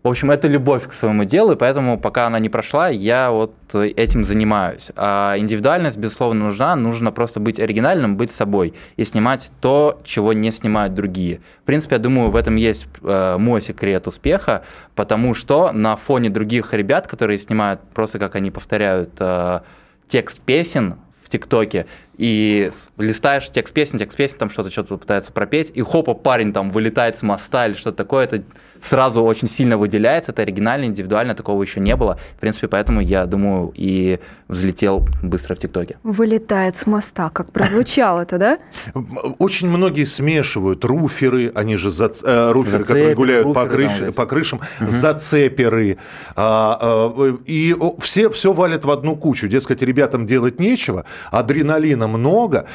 В 0.07 0.09
общем, 0.09 0.31
это 0.31 0.47
любовь 0.47 0.87
к 0.87 0.93
своему 0.93 1.25
делу, 1.25 1.55
и 1.55 1.57
поэтому, 1.57 1.99
пока 1.99 2.29
она 2.29 2.39
не 2.39 2.49
прошла, 2.49 2.89
я 2.89 3.33
вот 3.33 3.53
этим 3.75 4.25
занимаюсь. 4.25 4.93
А 4.95 5.35
индивидуальность, 5.37 5.99
безусловно, 5.99 6.45
нужна. 6.45 6.77
Нужно 6.77 7.11
просто 7.11 7.41
быть 7.41 7.59
оригинальным, 7.59 8.17
быть 8.17 8.31
собой 8.31 8.75
и 8.97 9.05
снимать 9.05 9.51
то, 9.61 10.01
чего 10.05 10.33
не 10.33 10.53
снимают 10.53 10.95
другие. 10.95 11.41
В 11.61 11.65
принципе, 11.65 11.97
я 11.97 11.99
думаю, 11.99 12.31
в 12.31 12.37
этом 12.37 12.55
есть 12.55 12.87
э, 13.03 13.37
мой 13.37 13.61
секрет 13.61 14.07
успеха, 14.07 14.63
потому 14.95 15.35
что 15.35 15.73
на 15.73 15.97
фоне 15.97 16.31
других 16.31 16.73
ребят, 16.73 17.09
которые 17.09 17.39
снимают 17.39 17.81
просто 17.93 18.21
как 18.21 18.37
они 18.37 18.53
повторяют 18.53 19.11
э, 19.19 19.59
текст 20.07 20.39
песен 20.39 21.01
в 21.21 21.29
ТикТоке, 21.29 21.87
и 22.17 22.71
листаешь 22.97 23.51
текст 23.51 23.75
песни, 23.75 23.99
текст 23.99 24.17
песни, 24.17 24.39
там 24.39 24.51
что-то 24.51 24.71
что-то 24.71 24.97
пытается 24.97 25.33
пропеть, 25.33 25.73
и 25.75 25.83
хопа, 25.83 26.15
парень 26.15 26.53
там 26.53 26.71
вылетает 26.71 27.17
с 27.17 27.23
моста 27.23 27.67
или 27.67 27.75
что-то 27.75 27.97
такое, 27.97 28.25
это 28.25 28.45
сразу 28.87 29.23
очень 29.23 29.49
сильно 29.49 29.77
выделяется, 29.77 30.33
это 30.33 30.43
оригинально, 30.43 30.85
индивидуально, 30.85 31.35
такого 31.35 31.63
еще 31.63 31.81
не 31.81 31.97
было. 31.97 32.19
В 32.37 32.41
принципе, 32.41 32.69
поэтому 32.69 33.01
я 33.01 33.27
думаю 33.27 33.73
и 33.75 34.19
взлетел 34.49 35.07
быстро 35.23 35.55
в 35.55 35.59
ТикТоке. 35.59 35.99
Вылетает 36.03 36.77
с 36.77 36.87
моста, 36.87 37.31
как 37.31 37.53
прозвучало 37.53 38.21
это, 38.21 38.39
да? 38.39 38.59
Очень 39.39 39.69
многие 39.69 40.05
смешивают 40.05 40.85
руферы, 40.85 41.53
они 41.55 41.77
же 41.77 41.91
за, 41.91 42.11
э, 42.25 42.53
руферы, 42.53 42.85
Зацепи, 42.85 42.99
которые 42.99 43.15
гуляют 43.15 43.47
руферы, 43.47 43.67
по, 43.67 43.71
крыш, 43.71 43.93
там, 43.99 44.13
по 44.13 44.27
крышам, 44.27 44.61
угу. 44.81 44.91
зацеперы, 44.91 45.99
а, 46.35 46.79
а, 46.81 47.37
и 47.45 47.77
все 48.01 48.31
все 48.31 48.53
валят 48.53 48.85
в 48.85 48.91
одну 48.91 49.17
кучу. 49.17 49.49
Дескать, 49.49 49.83
ребятам 49.83 50.27
делать 50.27 50.61
нечего, 50.61 51.05
адреналина 51.31 52.07
много. 52.07 52.67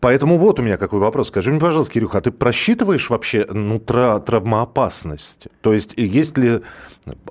Поэтому 0.00 0.36
вот 0.36 0.60
у 0.60 0.62
меня 0.62 0.76
какой 0.76 1.00
вопрос. 1.00 1.28
Скажи 1.28 1.50
мне, 1.50 1.60
пожалуйста, 1.60 1.94
Кирюха, 1.94 2.18
а 2.18 2.20
ты 2.20 2.30
просчитываешь 2.30 3.10
вообще 3.10 3.46
ну, 3.50 3.78
тра- 3.78 4.20
травмоопасность? 4.20 5.48
То 5.60 5.72
есть 5.72 5.94
есть 5.96 6.38
ли 6.38 6.60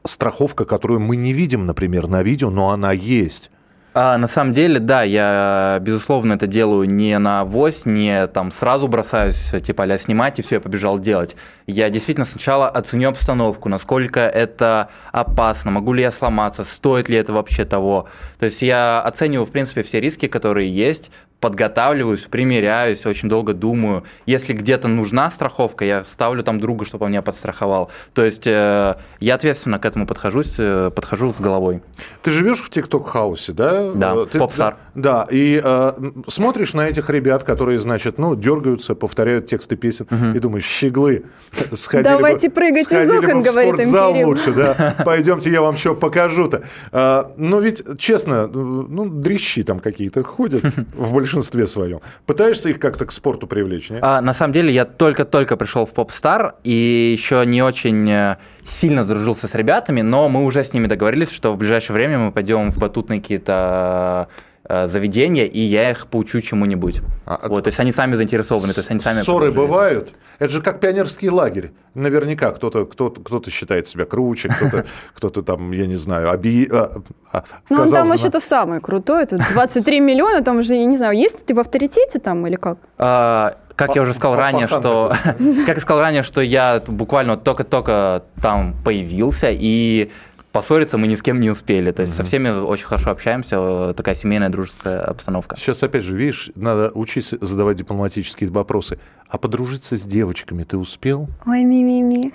страховка, 0.04 0.66
которую 0.66 1.00
мы 1.00 1.16
не 1.16 1.32
видим, 1.32 1.66
например, 1.66 2.08
на 2.08 2.24
видео, 2.24 2.50
но 2.50 2.72
она 2.72 2.92
есть? 2.92 3.52
А, 4.00 4.16
на 4.20 4.28
самом 4.28 4.54
деле, 4.54 4.78
да, 4.78 5.02
я, 5.02 5.80
безусловно, 5.82 6.34
это 6.34 6.46
делаю 6.46 6.88
не 6.88 7.18
на 7.18 7.42
авось, 7.42 7.84
не 7.86 8.28
там 8.28 8.52
сразу 8.52 8.88
бросаюсь, 8.88 9.56
типа, 9.64 9.86
а 9.86 9.98
снимать 9.98 10.38
и 10.38 10.44
все, 10.44 10.56
я 10.56 10.62
побежал 10.62 11.00
делать. 11.00 11.36
Я 11.66 11.90
действительно 11.90 12.26
сначала 12.26 12.70
оценю 12.70 13.10
обстановку, 13.10 13.70
насколько 13.70 14.20
это 14.20 14.90
опасно, 15.12 15.72
могу 15.72 15.94
ли 15.94 16.04
я 16.04 16.12
сломаться, 16.12 16.64
стоит 16.64 17.10
ли 17.10 17.18
это 17.18 17.34
вообще 17.34 17.66
того. 17.66 18.08
То 18.38 18.46
есть 18.46 18.62
я 18.62 19.02
оцениваю, 19.02 19.48
в 19.48 19.52
принципе, 19.52 19.82
все 19.82 20.00
риски, 20.00 20.28
которые 20.28 20.72
есть, 20.72 21.10
подготавливаюсь, 21.40 22.22
примеряюсь, 22.22 23.06
очень 23.06 23.30
долго 23.30 23.54
думаю. 23.54 24.04
Если 24.26 24.54
где-то 24.54 24.88
нужна 24.88 25.30
страховка, 25.30 25.86
я 25.86 26.04
ставлю 26.04 26.44
там 26.44 26.60
друга, 26.60 26.86
чтобы 26.86 27.06
он 27.06 27.12
меня 27.12 27.22
подстраховал. 27.22 27.92
То 28.14 28.24
есть 28.24 28.48
э, 28.48 28.96
я 29.20 29.36
ответственно 29.36 29.78
к 29.78 29.86
этому 29.86 30.08
подхожусь, 30.08 30.56
э, 30.58 30.92
подхожу 30.94 31.34
с 31.34 31.40
головой. 31.40 31.82
Ты 32.24 32.32
живешь 32.32 32.60
в 32.60 32.70
ТикТок-хаусе, 32.70 33.54
да? 33.54 33.92
Да, 33.94 34.16
э, 34.16 34.26
Ты, 34.32 34.40
попстар. 34.40 34.78
Да, 34.96 35.28
и 35.30 35.62
э, 35.64 35.92
смотришь 36.28 36.74
на 36.74 36.88
этих 36.88 37.10
ребят, 37.12 37.44
которые, 37.44 37.80
значит, 37.80 38.18
ну, 38.18 38.36
дергаются, 38.36 38.96
повторяют 38.96 39.46
тексты 39.46 39.76
песен, 39.76 40.08
угу. 40.10 40.36
и 40.36 40.40
думаешь, 40.40 40.66
щеглы, 40.66 41.26
сходили 41.74 42.10
Давайте 42.10 42.50
бы, 42.50 42.56
прыгать 42.56 42.92
из 42.92 43.12
окон, 43.12 43.42
бы 43.42 43.42
в 43.42 43.52
говорит 43.52 43.74
спортзал 43.76 44.16
им 44.16 44.26
лучше, 44.28 44.54
да, 44.54 44.96
пойдемте, 45.06 45.52
я 45.52 45.62
вам 45.62 45.78
что 45.78 45.94
покажу-то. 45.94 46.64
А, 46.92 47.32
но 47.38 47.60
ведь, 47.60 47.84
честно, 48.00 48.48
ну, 48.48 49.08
дрищи 49.08 49.62
там 49.62 49.80
какие-то 49.80 50.24
ходят 50.24 50.64
в 50.96 51.14
большинстве 51.14 51.27
своем. 51.68 52.02
Пытаешься 52.26 52.70
их 52.70 52.80
как-то 52.80 53.06
к 53.06 53.12
спорту 53.12 53.48
привлечь, 53.48 53.90
не? 53.90 54.00
А, 54.02 54.22
на 54.22 54.34
самом 54.34 54.54
деле, 54.54 54.72
я 54.72 54.86
только-только 54.86 55.58
пришел 55.58 55.86
в 55.86 55.94
Попстар 55.94 56.56
и 56.64 57.16
еще 57.18 57.46
не 57.46 57.62
очень 57.62 58.10
э, 58.10 58.38
сильно 58.64 59.04
сдружился 59.04 59.48
с 59.48 59.56
ребятами, 59.56 60.02
но 60.02 60.30
мы 60.30 60.44
уже 60.44 60.64
с 60.64 60.74
ними 60.74 60.88
договорились, 60.88 61.32
что 61.32 61.54
в 61.54 61.58
ближайшее 61.58 61.96
время 61.96 62.18
мы 62.20 62.32
пойдем 62.32 62.72
в 62.72 62.78
батутные 62.78 63.22
какие-то 63.22 64.28
заведения, 64.70 65.46
и 65.46 65.60
я 65.60 65.92
их 65.92 66.08
поучу 66.08 66.42
чему-нибудь. 66.42 67.02
А, 67.26 67.40
вот, 67.48 67.64
то 67.64 67.70
есть 67.70 67.80
они 67.80 67.92
сами 67.92 68.16
заинтересованы, 68.16 68.74
то 68.74 68.80
есть 68.80 68.92
они 68.92 69.00
сами. 69.00 69.22
Ссоры 69.22 69.52
бывают. 69.52 70.14
Это 70.40 70.52
же 70.52 70.62
как 70.62 70.80
пионерский 70.80 71.30
лагерь. 71.30 71.72
Наверняка 71.94 72.52
кто-то 72.52 72.86
кто 72.86 73.10
кто 73.10 73.42
считает 73.50 73.88
себя 73.88 74.06
круче, 74.06 74.50
кто-то 74.50 74.86
кто 75.14 75.30
там, 75.42 75.72
я 75.72 75.88
не 75.88 75.96
знаю, 75.96 76.30
оби... 76.32 76.70
А, 76.72 77.02
а, 77.32 77.44
ну, 77.70 77.82
он 77.82 77.92
там 77.92 78.10
вообще-то 78.10 78.40
самый 78.40 78.80
крутой. 78.82 79.24
Это 79.24 79.38
23 79.38 80.00
миллиона, 80.00 80.42
там 80.42 80.60
уже, 80.60 80.76
я 80.76 80.86
не 80.86 80.98
знаю, 80.98 81.18
есть 81.18 81.46
ты 81.46 81.54
в 81.56 81.60
авторитете 81.60 82.20
там 82.20 82.46
или 82.46 82.56
как? 82.56 82.78
А, 82.98 83.56
как 83.76 83.96
я 83.96 84.02
уже 84.02 84.14
сказал 84.14 84.36
ранее, 84.36 84.68
что 84.68 85.14
как 85.66 85.76
я 85.76 85.80
сказал 85.80 86.02
ранее, 86.02 86.24
что 86.24 86.42
я 86.42 86.82
буквально 86.88 87.38
только-только 87.38 88.24
там 88.42 88.76
появился 88.84 89.50
и 89.52 90.12
поссориться 90.58 90.98
мы 90.98 91.08
ни 91.08 91.16
с 91.16 91.22
кем 91.22 91.40
не 91.40 91.50
успели. 91.50 91.92
То 91.92 92.02
есть 92.02 92.14
угу. 92.14 92.18
со 92.18 92.24
всеми 92.24 92.50
очень 92.50 92.88
хорошо 92.88 93.12
общаемся, 93.12 93.94
такая 93.96 94.16
семейная 94.16 94.50
дружеская 94.50 95.02
обстановка. 95.02 95.56
Сейчас, 95.58 95.84
опять 95.84 96.04
же, 96.04 96.16
видишь, 96.16 96.52
надо 96.56 96.92
учиться 96.94 97.38
задавать 97.42 97.78
дипломатические 97.78 98.50
вопросы. 98.50 98.98
А 99.30 99.38
подружиться 99.38 99.98
с 99.98 100.04
девочками 100.04 100.64
ты 100.64 100.78
успел? 100.78 101.28
Ой, 101.46 101.64
ми-ми-ми. 101.64 102.32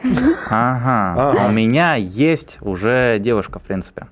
Ага. 0.50 1.46
У 1.46 1.50
меня 1.50 1.96
есть 1.96 2.58
уже 2.60 3.18
девушка, 3.18 3.58
в 3.58 3.62
принципе. 3.62 4.06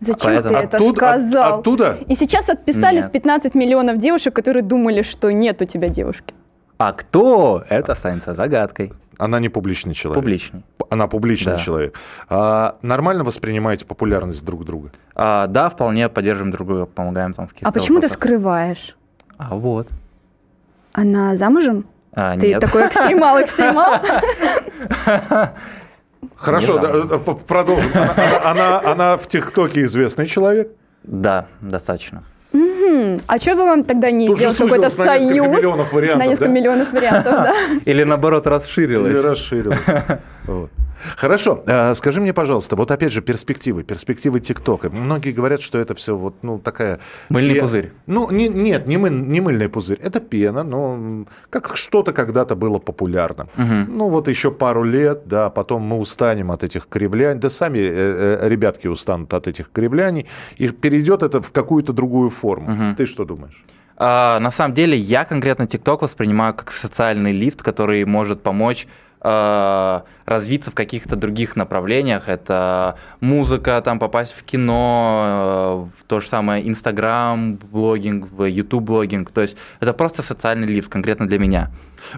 Зачем 0.00 0.32
Поэтому... 0.32 0.54
ты 0.54 0.64
это 0.64 0.76
Оттуда, 0.78 0.96
сказал? 0.96 1.54
От, 1.54 1.60
оттуда? 1.60 1.98
И 2.08 2.14
сейчас 2.14 2.48
отписались 2.48 3.04
нет. 3.04 3.12
15 3.12 3.54
миллионов 3.54 3.98
девушек, 3.98 4.34
которые 4.34 4.62
думали, 4.62 5.02
что 5.02 5.30
нет 5.30 5.60
у 5.60 5.66
тебя 5.66 5.88
девушки. 5.88 6.34
А 6.80 6.94
кто? 6.94 7.62
Это 7.68 7.92
останется 7.92 8.32
загадкой. 8.32 8.94
Она 9.18 9.38
не 9.38 9.50
публичный 9.50 9.92
человек. 9.92 10.22
Публичный. 10.22 10.64
Она 10.88 11.08
публичный 11.08 11.52
да. 11.52 11.58
человек. 11.58 11.94
А, 12.30 12.78
нормально 12.80 13.22
воспринимаете 13.22 13.84
популярность 13.84 14.42
друг 14.42 14.64
друга? 14.64 14.90
А, 15.14 15.46
да, 15.46 15.68
вполне 15.68 16.08
поддерживаем 16.08 16.52
друг 16.52 16.66
друга, 16.66 16.86
помогаем 16.86 17.34
там 17.34 17.48
в 17.48 17.50
каких-то 17.50 17.68
А 17.68 17.72
почему 17.72 17.96
вопросах. 17.96 18.16
ты 18.16 18.22
скрываешь? 18.22 18.96
А 19.36 19.56
вот. 19.56 19.88
Она 20.94 21.36
замужем? 21.36 21.84
А, 22.14 22.38
ты 22.38 22.48
нет. 22.48 22.60
такой 22.60 22.86
экстремал, 22.86 23.42
экстремал? 23.42 24.00
Хорошо, 26.34 26.78
да, 26.78 27.18
продолжим. 27.46 27.90
Она, 27.92 28.42
она, 28.42 28.80
она 28.80 29.16
в 29.18 29.28
ТикТоке 29.28 29.82
известный 29.82 30.24
человек? 30.24 30.70
Да, 31.02 31.46
достаточно. 31.60 32.24
Угу. 32.80 33.20
А 33.26 33.38
что 33.38 33.54
вы 33.54 33.64
вам 33.64 33.84
тогда 33.84 34.10
не 34.10 34.34
сделать 34.34 34.56
какой-то 34.56 34.90
союз? 34.90 35.06
На 35.06 35.18
несколько 35.18 35.48
миллионов 35.48 35.92
вариантов, 35.92 36.18
На 36.18 36.30
несколько 36.30 36.48
да? 36.48 36.54
миллионов 36.54 36.92
вариантов, 36.92 37.32
да. 37.32 37.54
Или 37.84 38.04
наоборот 38.04 38.46
расширилось. 38.46 39.12
Или 39.12 39.18
расширилось. 39.20 39.78
Хорошо, 41.16 41.62
а, 41.66 41.94
скажи 41.94 42.20
мне, 42.20 42.32
пожалуйста, 42.32 42.76
вот 42.76 42.90
опять 42.90 43.12
же 43.12 43.22
перспективы, 43.22 43.82
перспективы 43.82 44.40
ТикТока. 44.40 44.90
Многие 44.90 45.32
говорят, 45.32 45.60
что 45.60 45.78
это 45.78 45.94
все 45.94 46.16
вот, 46.16 46.36
ну, 46.42 46.58
такая... 46.58 47.00
Мыльный 47.28 47.54
пе... 47.54 47.60
пузырь. 47.60 47.92
Ну, 48.06 48.30
не, 48.30 48.48
нет, 48.48 48.86
не, 48.86 48.96
мы, 48.96 49.10
не 49.10 49.40
мыльный 49.40 49.68
пузырь, 49.68 49.98
это 50.02 50.20
пена, 50.20 50.62
но 50.62 51.24
как 51.50 51.76
что-то 51.76 52.12
когда-то 52.12 52.56
было 52.56 52.78
популярно. 52.78 53.48
Угу. 53.56 53.74
Ну, 53.88 54.08
вот 54.08 54.28
еще 54.28 54.50
пару 54.50 54.84
лет, 54.84 55.22
да, 55.26 55.50
потом 55.50 55.82
мы 55.82 55.98
устанем 55.98 56.50
от 56.50 56.64
этих 56.64 56.86
кривляний, 56.88 57.40
да 57.40 57.50
сами 57.50 57.78
э, 57.78 58.38
э, 58.42 58.48
ребятки 58.48 58.86
устанут 58.86 59.32
от 59.34 59.46
этих 59.48 59.70
кривляний, 59.70 60.26
и 60.56 60.68
перейдет 60.68 61.22
это 61.22 61.40
в 61.40 61.52
какую-то 61.52 61.92
другую 61.92 62.30
форму. 62.30 62.72
Угу. 62.72 62.96
Ты 62.96 63.06
что 63.06 63.24
думаешь? 63.24 63.64
А, 64.02 64.40
на 64.40 64.50
самом 64.50 64.74
деле, 64.74 64.96
я 64.96 65.26
конкретно 65.26 65.66
ТикТок 65.66 66.00
воспринимаю 66.02 66.54
как 66.54 66.72
социальный 66.72 67.32
лифт, 67.32 67.62
который 67.62 68.04
может 68.06 68.42
помочь 68.42 68.86
Э, 69.22 70.00
развиться 70.24 70.70
в 70.70 70.74
каких-то 70.74 71.14
других 71.14 71.54
направлениях. 71.54 72.28
Это 72.28 72.96
музыка, 73.20 73.82
там 73.84 73.98
попасть 73.98 74.32
в 74.32 74.42
кино, 74.44 75.88
э, 75.92 76.04
то 76.06 76.20
же 76.20 76.28
самое 76.28 76.66
Инстаграм, 76.66 77.56
блогинг, 77.56 78.28
YouTube 78.38 78.84
блогинг. 78.84 79.30
То 79.30 79.42
есть 79.42 79.58
это 79.80 79.92
просто 79.92 80.22
социальный 80.22 80.66
лифт 80.66 80.88
конкретно 80.88 81.28
для 81.28 81.38
меня. 81.38 81.70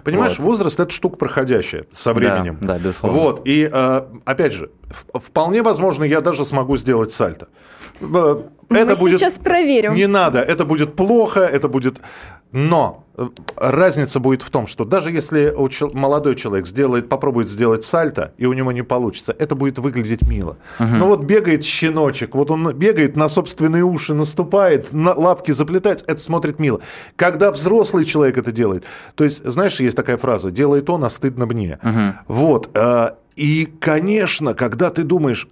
Понимаешь, 0.05 0.39
вот. 0.39 0.45
возраст 0.45 0.79
это 0.79 0.91
штука 0.91 1.17
проходящая 1.17 1.87
со 1.91 2.13
временем. 2.13 2.57
Да, 2.61 2.73
да 2.73 2.79
безусловно. 2.79 3.19
Вот, 3.19 3.41
и 3.43 3.69
э, 3.69 4.01
опять 4.23 4.53
же, 4.53 4.71
вполне 5.13 5.61
возможно, 5.61 6.05
я 6.05 6.21
даже 6.21 6.45
смогу 6.45 6.77
сделать 6.77 7.11
сальто. 7.11 7.49
Это 7.99 8.45
Мы 8.69 8.85
будет... 8.95 9.19
сейчас 9.19 9.33
проверим. 9.33 9.93
Не 9.93 10.07
надо, 10.07 10.39
это 10.39 10.63
будет 10.63 10.95
плохо, 10.95 11.41
это 11.41 11.67
будет 11.67 11.99
но 12.53 12.99
э, 12.99 13.02
разница 13.57 14.19
будет 14.19 14.41
в 14.41 14.49
том, 14.49 14.67
что 14.67 14.85
даже 14.85 15.11
если 15.11 15.53
молодой 15.93 16.35
человек 16.35 16.65
сделает, 16.67 17.09
попробует 17.09 17.49
сделать 17.49 17.83
сальто, 17.83 18.33
и 18.37 18.45
у 18.45 18.53
него 18.53 18.71
не 18.71 18.83
получится, 18.83 19.35
это 19.37 19.55
будет 19.55 19.79
выглядеть 19.79 20.23
мило. 20.23 20.57
Угу. 20.79 20.87
Но 20.87 21.07
вот 21.07 21.23
бегает 21.23 21.63
щеночек, 21.63 22.35
вот 22.35 22.49
он 22.51 22.73
бегает 22.73 23.15
на 23.15 23.29
собственные 23.29 23.83
уши, 23.83 24.13
наступает, 24.13 24.91
на 24.93 25.13
лапки 25.13 25.51
заплетается, 25.51 26.05
это 26.07 26.21
смотрит 26.21 26.59
мило. 26.59 26.81
Когда 27.15 27.51
взрослый 27.51 28.05
человек 28.05 28.37
это 28.37 28.51
делает, 28.51 28.83
то 29.15 29.23
есть, 29.23 29.45
знаешь, 29.45 29.79
есть 29.79 29.95
такая 29.95 30.17
фраза, 30.17 30.51
делает 30.51 30.89
он, 30.89 31.03
а 31.03 31.09
стыдно 31.09 31.45
мне. 31.45 31.79
Угу. 31.83 32.33
Вот. 32.33 32.69
Э, 32.73 33.11
и, 33.35 33.71
конечно, 33.79 34.53
когда 34.53 34.89
ты 34.89 35.03
думаешь, 35.03 35.47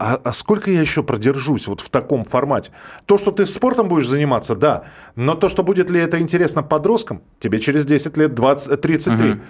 а, 0.00 0.18
а 0.24 0.32
сколько 0.32 0.70
я 0.70 0.80
еще 0.80 1.02
продержусь 1.02 1.68
вот 1.68 1.82
в 1.82 1.90
таком 1.90 2.24
формате? 2.24 2.72
То, 3.04 3.18
что 3.18 3.32
ты 3.32 3.44
спортом 3.44 3.88
будешь 3.88 4.08
заниматься, 4.08 4.54
да, 4.54 4.84
но 5.14 5.34
то, 5.34 5.50
что 5.50 5.62
будет 5.62 5.90
ли 5.90 6.00
это 6.00 6.18
интересно 6.18 6.62
подросткам, 6.62 7.20
тебе 7.38 7.58
через 7.58 7.84
10 7.84 8.16
лет 8.16 8.34
20, 8.34 8.80
33, 8.80 9.30
угу. 9.30 9.40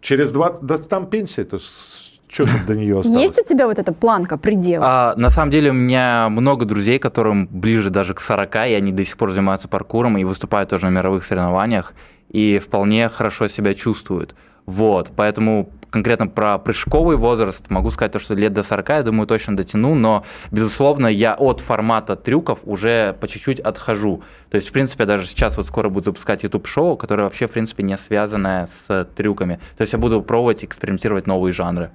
через 0.00 0.32
20, 0.32 0.62
да 0.62 0.78
там 0.78 1.06
пенсия, 1.06 1.44
то 1.44 1.58
что 1.58 2.46
тут 2.46 2.66
до 2.66 2.74
нее 2.74 2.98
осталось? 2.98 3.22
Есть 3.22 3.38
у 3.38 3.44
тебя 3.44 3.66
вот 3.66 3.78
эта 3.78 3.92
планка, 3.92 4.38
предел? 4.38 4.80
А, 4.82 5.14
на 5.16 5.28
самом 5.28 5.50
деле 5.50 5.70
у 5.70 5.74
меня 5.74 6.30
много 6.30 6.64
друзей, 6.64 6.98
которым 6.98 7.46
ближе 7.46 7.90
даже 7.90 8.14
к 8.14 8.20
40, 8.20 8.54
и 8.54 8.72
они 8.72 8.92
до 8.92 9.04
сих 9.04 9.18
пор 9.18 9.32
занимаются 9.32 9.68
паркуром 9.68 10.16
и 10.16 10.24
выступают 10.24 10.70
тоже 10.70 10.86
на 10.86 10.90
мировых 10.90 11.22
соревнованиях, 11.22 11.92
и 12.30 12.58
вполне 12.64 13.10
хорошо 13.10 13.46
себя 13.48 13.74
чувствуют. 13.74 14.34
Вот, 14.64 15.10
поэтому 15.14 15.70
конкретно 15.90 16.26
про 16.26 16.58
прыжковый 16.58 17.16
возраст, 17.16 17.68
могу 17.70 17.90
сказать 17.90 18.12
то, 18.12 18.18
что 18.18 18.34
лет 18.34 18.52
до 18.52 18.62
40, 18.62 18.88
я 18.90 19.02
думаю, 19.02 19.26
точно 19.26 19.56
дотяну, 19.56 19.94
но, 19.94 20.24
безусловно, 20.50 21.06
я 21.06 21.34
от 21.34 21.60
формата 21.60 22.16
трюков 22.16 22.58
уже 22.64 23.16
по 23.20 23.28
чуть-чуть 23.28 23.60
отхожу. 23.60 24.22
То 24.50 24.56
есть, 24.56 24.68
в 24.68 24.72
принципе, 24.72 25.04
даже 25.04 25.26
сейчас 25.26 25.56
вот 25.56 25.66
скоро 25.66 25.88
буду 25.88 26.04
запускать 26.06 26.42
YouTube-шоу, 26.42 26.96
которое 26.96 27.22
вообще, 27.24 27.46
в 27.46 27.50
принципе, 27.50 27.82
не 27.82 27.96
связанное 27.96 28.66
с 28.88 29.04
трюками. 29.16 29.58
То 29.76 29.82
есть 29.82 29.92
я 29.92 29.98
буду 29.98 30.22
пробовать 30.22 30.64
экспериментировать 30.64 31.26
новые 31.26 31.52
жанры. 31.52 31.90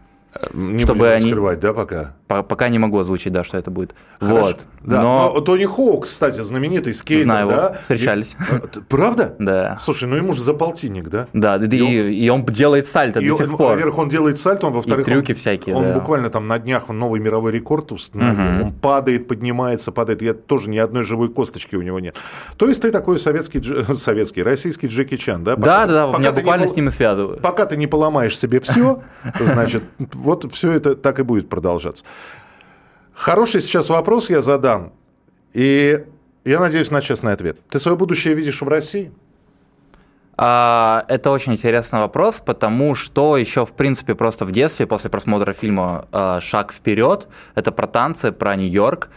Не 0.54 0.80
чтобы 0.80 1.00
будем 1.02 1.12
они- 1.14 1.30
скрывать, 1.30 1.60
да, 1.60 1.74
пока? 1.74 2.16
По- 2.28 2.42
Пока 2.42 2.68
не 2.70 2.80
могу 2.80 2.98
озвучить, 2.98 3.32
да, 3.32 3.44
что 3.44 3.58
это 3.58 3.70
будет. 3.70 3.94
Хорошо. 4.20 4.42
Вот. 4.48 4.66
Да. 4.84 5.02
Но, 5.02 5.32
Но 5.34 5.40
Тони 5.42 5.66
Хоук, 5.66 6.04
кстати, 6.04 6.42
знаменитый 6.42 6.94
скейтер, 6.94 7.24
Знаю 7.24 7.48
его, 7.48 7.56
да? 7.56 7.78
встречались. 7.82 8.36
И- 8.52 8.68
т- 8.68 8.82
Правда? 8.90 9.34
да. 9.40 9.78
Слушай, 9.80 10.10
ну 10.10 10.16
ему 10.18 10.34
же 10.34 10.42
за 10.42 10.54
полтинник, 10.54 11.10
да? 11.10 11.28
Да, 11.34 11.56
и, 11.56 11.66
И 11.76 12.26
и 12.26 12.30
он 12.30 12.46
делает 12.46 12.86
сальто 12.86 13.20
И 13.20 13.28
до 13.28 13.34
он- 13.34 13.38
сих 13.40 13.52
пор. 13.58 13.72
Во-первых, 13.72 13.98
он 13.98 14.10
делает 14.10 14.38
сальто, 14.40 14.68
он, 14.68 14.74
во-вторых, 14.74 15.06
трюки 15.06 15.32
он, 15.32 15.38
всякие, 15.38 15.76
Он 15.76 15.84
да. 15.84 15.94
буквально 15.94 16.30
там 16.30 16.48
на 16.48 16.60
днях 16.60 16.90
он 16.90 17.00
новый 17.00 17.20
мировой 17.22 17.52
рекорд 17.52 17.92
установил. 17.92 18.34
Мгм. 18.34 18.62
Он 18.64 18.74
падает, 18.74 19.28
поднимается, 19.28 19.92
падает. 19.92 20.22
Я 20.22 20.34
тоже 20.34 20.70
ни 20.70 20.78
одной 20.78 21.04
живой 21.04 21.30
косточки 21.30 21.76
у 21.76 21.82
него 21.82 22.00
нет. 22.00 22.16
То 22.58 22.68
есть 22.68 22.82
ты 22.82 22.92
такой 22.92 23.20
советский, 23.20 23.60
дж- 23.60 23.96
советский, 23.96 24.44
российский 24.44 24.88
Джеки 24.88 25.16
Чан, 25.16 25.44
да? 25.44 25.56
Да, 25.56 25.86
да, 25.86 25.94
да, 25.94 26.08
пока 26.08 26.20
меня 26.20 26.30
не 26.32 26.36
буквально 26.36 26.66
пол- 26.66 26.74
с 26.74 26.76
ним 26.76 26.88
и 26.90 26.92
связываю. 26.92 27.40
Пока 27.40 27.66
ты 27.66 27.78
не 27.78 27.88
поломаешь 27.88 28.38
себе 28.38 28.60
все, 28.60 29.02
значит, 29.40 29.84
вот 30.14 30.52
все 30.52 30.72
это 30.74 30.96
так 30.96 31.20
и 31.20 31.24
будет 31.24 31.48
продолжаться. 31.50 32.04
Хороший 33.14 33.62
сейчас 33.62 33.90
вопрос 33.90 34.30
я 34.30 34.42
задам. 34.42 34.92
И 35.54 36.04
я 36.46 36.60
надеюсь 36.60 36.92
на 36.92 37.02
честный 37.02 37.34
ответ. 37.34 37.58
Ты 37.70 37.80
свое 37.80 37.98
будущее 37.98 38.34
видишь 38.34 38.62
в 38.62 38.68
России? 38.68 39.12
А, 40.36 41.06
это 41.10 41.30
очень 41.30 41.54
интересный 41.54 42.00
вопрос, 42.00 42.42
потому 42.44 42.96
что 42.96 43.38
еще, 43.38 43.66
в 43.66 43.74
принципе, 43.74 44.16
просто 44.16 44.46
в 44.46 44.52
детстве, 44.52 44.88
после 44.88 45.10
просмотра 45.10 45.54
фильма 45.54 46.08
а, 46.12 46.42
«Шаг 46.42 46.74
вперед», 46.74 47.28
это 47.54 47.72
про 47.72 47.86
танцы, 47.86 48.32
про 48.32 48.56
Нью-Йорк, 48.56 49.10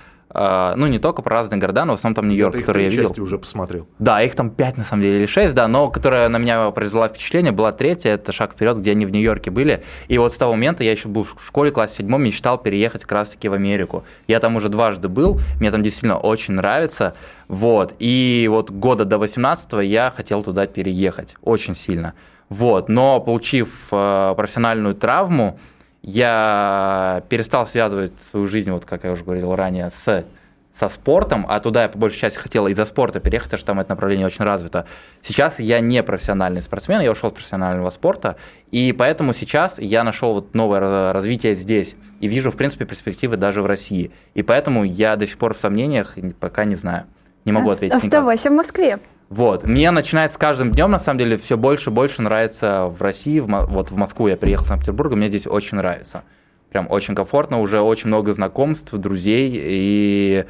ну, 0.77 0.87
не 0.87 0.99
только 0.99 1.23
про 1.23 1.37
разные 1.37 1.59
города, 1.59 1.85
но 1.85 1.95
в 1.97 1.99
основном 1.99 2.15
там 2.15 2.29
Нью-Йорк, 2.29 2.55
Ты 2.55 2.61
который 2.61 2.85
я 2.85 2.91
видел. 2.91 3.05
части 3.05 3.21
уже 3.21 3.39
посмотрел. 3.39 3.87
Да, 3.99 4.23
их 4.23 4.35
там 4.35 4.51
пять, 4.51 4.77
на 4.77 4.85
самом 4.85 5.03
деле, 5.03 5.19
или 5.19 5.27
шесть, 5.27 5.55
да, 5.55 5.67
но 5.69 5.89
которая 5.91 6.29
на 6.29 6.39
меня 6.39 6.71
произвела 6.71 7.09
впечатление, 7.09 7.53
была 7.53 7.73
третья, 7.73 8.11
это 8.11 8.33
«Шаг 8.33 8.53
вперед», 8.53 8.77
где 8.79 8.91
они 8.91 9.07
в 9.07 9.11
Нью-Йорке 9.11 9.51
были. 9.51 9.83
И 10.09 10.19
вот 10.19 10.33
с 10.33 10.37
того 10.37 10.53
момента 10.53 10.85
я 10.85 10.93
еще 10.93 11.09
был 11.09 11.25
в 11.25 11.37
школе, 11.47 11.71
классе 11.71 11.97
седьмом, 11.99 12.23
мечтал 12.23 12.59
переехать 12.59 13.03
как 13.03 13.13
раз-таки 13.13 13.49
в 13.49 13.55
Америку. 13.55 14.05
Я 14.29 14.41
там 14.41 14.57
уже 14.57 14.69
дважды 14.69 15.09
был, 15.09 15.41
мне 15.59 15.71
там 15.71 15.83
действительно 15.83 16.19
очень 16.19 16.55
нравится. 16.55 17.15
Вот, 17.49 17.95
и 17.99 18.49
вот 18.51 18.71
года 18.71 19.05
до 19.05 19.19
18 19.19 19.85
я 19.85 20.13
хотел 20.15 20.43
туда 20.43 20.67
переехать, 20.67 21.37
очень 21.43 21.75
сильно. 21.75 22.15
Вот, 22.49 22.89
но 22.89 23.21
получив 23.21 23.69
э, 23.91 24.35
профессиональную 24.37 24.95
травму, 24.95 25.59
я 26.07 27.23
перестал 27.29 27.67
связывать 27.67 28.13
свою 28.31 28.47
жизнь, 28.47 28.71
вот 28.71 28.85
как 28.85 29.05
я 29.05 29.13
уже 29.13 29.25
говорил 29.25 29.55
ранее, 29.55 29.91
с 29.91 30.25
со 30.73 30.91
спортом, 30.91 31.47
а 31.49 31.59
туда 31.59 31.85
я 31.85 31.89
по 31.89 31.97
большей 31.97 32.19
части 32.21 32.37
хотел 32.39 32.67
из-за 32.67 32.85
спорта 32.85 33.19
переехать, 33.19 33.47
потому 33.47 33.59
что 33.59 33.67
там 33.69 33.81
это 33.81 33.91
направление 33.91 34.27
очень 34.27 34.45
развито. 34.45 34.85
Сейчас 35.23 35.59
я 35.59 35.81
не 35.81 36.03
профессиональный 36.03 36.61
спортсмен, 36.61 37.01
я 37.01 37.11
ушел 37.11 37.31
с 37.31 37.33
профессионального 37.33 37.89
спорта, 37.89 38.37
и 38.73 38.93
поэтому 38.93 39.33
сейчас 39.33 39.79
я 39.79 40.05
нашел 40.05 40.35
вот 40.35 40.55
новое 40.55 40.81
ра- 40.81 41.13
развитие 41.13 41.55
здесь 41.55 41.97
и 42.21 42.29
вижу, 42.29 42.51
в 42.51 42.57
принципе, 42.57 42.85
перспективы 42.85 43.39
даже 43.39 43.63
в 43.63 43.67
России. 43.67 44.11
И 44.35 44.43
поэтому 44.43 44.85
я 44.85 45.17
до 45.17 45.27
сих 45.27 45.39
пор 45.39 45.55
в 45.55 45.59
сомнениях, 45.59 46.19
пока 46.41 46.67
не 46.67 46.75
знаю. 46.75 47.05
Не 47.47 47.53
могу 47.53 47.71
ответить. 47.71 47.95
никак. 47.95 48.05
Оставайся 48.09 48.51
в 48.51 48.53
Москве. 48.53 48.99
Вот. 49.29 49.65
Мне 49.65 49.91
начинает 49.91 50.33
с 50.33 50.37
каждым 50.37 50.71
днем, 50.71 50.91
на 50.91 50.99
самом 50.99 51.19
деле, 51.19 51.37
все 51.37 51.57
больше 51.57 51.91
и 51.91 51.93
больше 51.93 52.23
нравится 52.23 52.87
в 52.87 53.03
России. 53.03 53.41
В 53.41 53.47
вот 53.47 53.91
в 53.91 53.97
Москву 53.97 54.29
я 54.29 54.37
приехал 54.37 54.65
с 54.65 54.69
Санкт-Петербурга, 54.69 55.17
мне 55.17 55.29
здесь 55.29 55.47
очень 55.47 55.77
нравится. 55.79 56.23
Прям 56.71 56.91
очень 56.91 57.15
комфортно, 57.15 57.61
уже 57.61 57.81
очень 57.81 58.09
много 58.09 58.33
знакомств, 58.33 58.93
друзей 58.93 59.51
и 59.55 60.45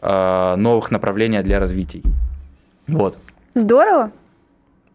э, 0.00 0.54
новых 0.56 0.90
направлений 0.90 1.42
для 1.42 1.58
развития. 1.58 2.02
Вот. 2.86 3.18
Здорово. 3.54 4.12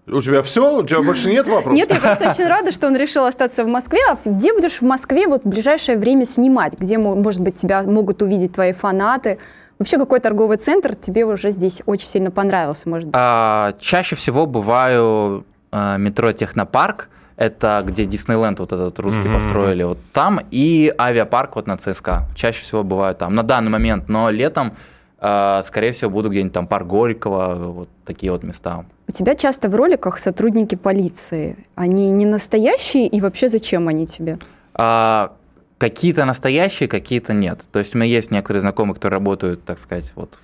У 0.08 0.22
тебя 0.22 0.44
все? 0.44 0.78
У 0.82 0.84
тебя 0.86 1.02
больше 1.02 1.30
нет 1.30 1.48
вопросов? 1.48 1.74
Нет, 1.74 1.90
я 1.90 2.00
просто 2.00 2.30
очень 2.30 2.48
рада, 2.48 2.72
что 2.72 2.88
он 2.88 2.96
решил 2.96 3.26
остаться 3.26 3.64
в 3.64 3.68
Москве. 3.68 4.00
А 4.10 4.18
где 4.24 4.54
будешь 4.54 4.80
в 4.80 4.84
Москве 4.84 5.28
вот 5.28 5.44
в 5.44 5.48
ближайшее 5.48 5.98
время 5.98 6.26
снимать? 6.26 6.74
Где, 6.80 7.00
мо- 7.00 7.16
может 7.16 7.42
быть, 7.42 7.56
тебя 7.56 7.82
могут 7.82 8.22
увидеть 8.22 8.54
твои 8.54 8.72
фанаты? 8.72 9.40
Вообще, 9.78 9.98
какой 9.98 10.20
торговый 10.20 10.58
центр 10.58 10.96
тебе 10.96 11.26
уже 11.26 11.52
здесь 11.52 11.82
очень 11.86 12.08
сильно 12.08 12.32
понравился, 12.32 12.88
может 12.88 13.08
быть? 13.08 13.16
А, 13.18 13.74
чаще 13.80 14.16
всего 14.16 14.46
бываю 14.46 15.46
а, 15.72 15.98
метро 15.98 16.32
Технопарк, 16.32 17.10
это 17.36 17.84
где 17.86 18.06
Диснейленд 18.06 18.60
вот 18.60 18.72
этот 18.72 18.98
русский 19.00 19.28
Мгм. 19.28 19.34
построили, 19.34 19.84
вот 19.84 19.98
там, 20.14 20.40
и 20.50 20.94
авиапарк 20.98 21.58
вот 21.58 21.68
на 21.68 21.78
ЦСКА. 21.78 22.26
Чаще 22.36 22.62
всего 22.62 22.84
бываю 22.84 23.14
там, 23.16 23.34
на 23.36 23.44
данный 23.44 23.70
момент, 23.70 24.08
но 24.08 24.30
летом, 24.30 24.74
а, 25.20 25.62
скорее 25.64 25.92
всего, 25.92 26.10
буду 26.10 26.30
где-нибудь 26.30 26.54
там 26.54 26.68
парк 26.68 26.88
Горького, 26.88 27.56
вот 27.74 27.90
такие 28.06 28.32
вот 28.32 28.44
места. 28.44 28.86
У 29.10 29.12
тебя 29.12 29.36
часто 29.36 29.68
в 29.68 29.76
роликах 29.76 30.20
сотрудники 30.20 30.76
полиции. 30.76 31.58
Они 31.76 32.10
не 32.12 32.26
настоящие, 32.26 33.08
и 33.08 33.20
вообще 33.20 33.50
зачем 33.50 33.90
они 33.90 34.08
тебе? 34.08 34.38
А, 34.74 35.34
какие-то 35.78 36.26
настоящие, 36.26 36.88
какие-то 36.88 37.34
нет. 37.34 37.62
То 37.72 37.80
есть 37.80 37.96
у 37.96 37.98
меня 37.98 38.08
есть 38.08 38.32
некоторые 38.32 38.62
знакомые, 38.62 38.96
которые 38.96 39.18
работают, 39.18 39.64
так 39.66 39.80
сказать, 39.80 40.12
вот 40.16 40.38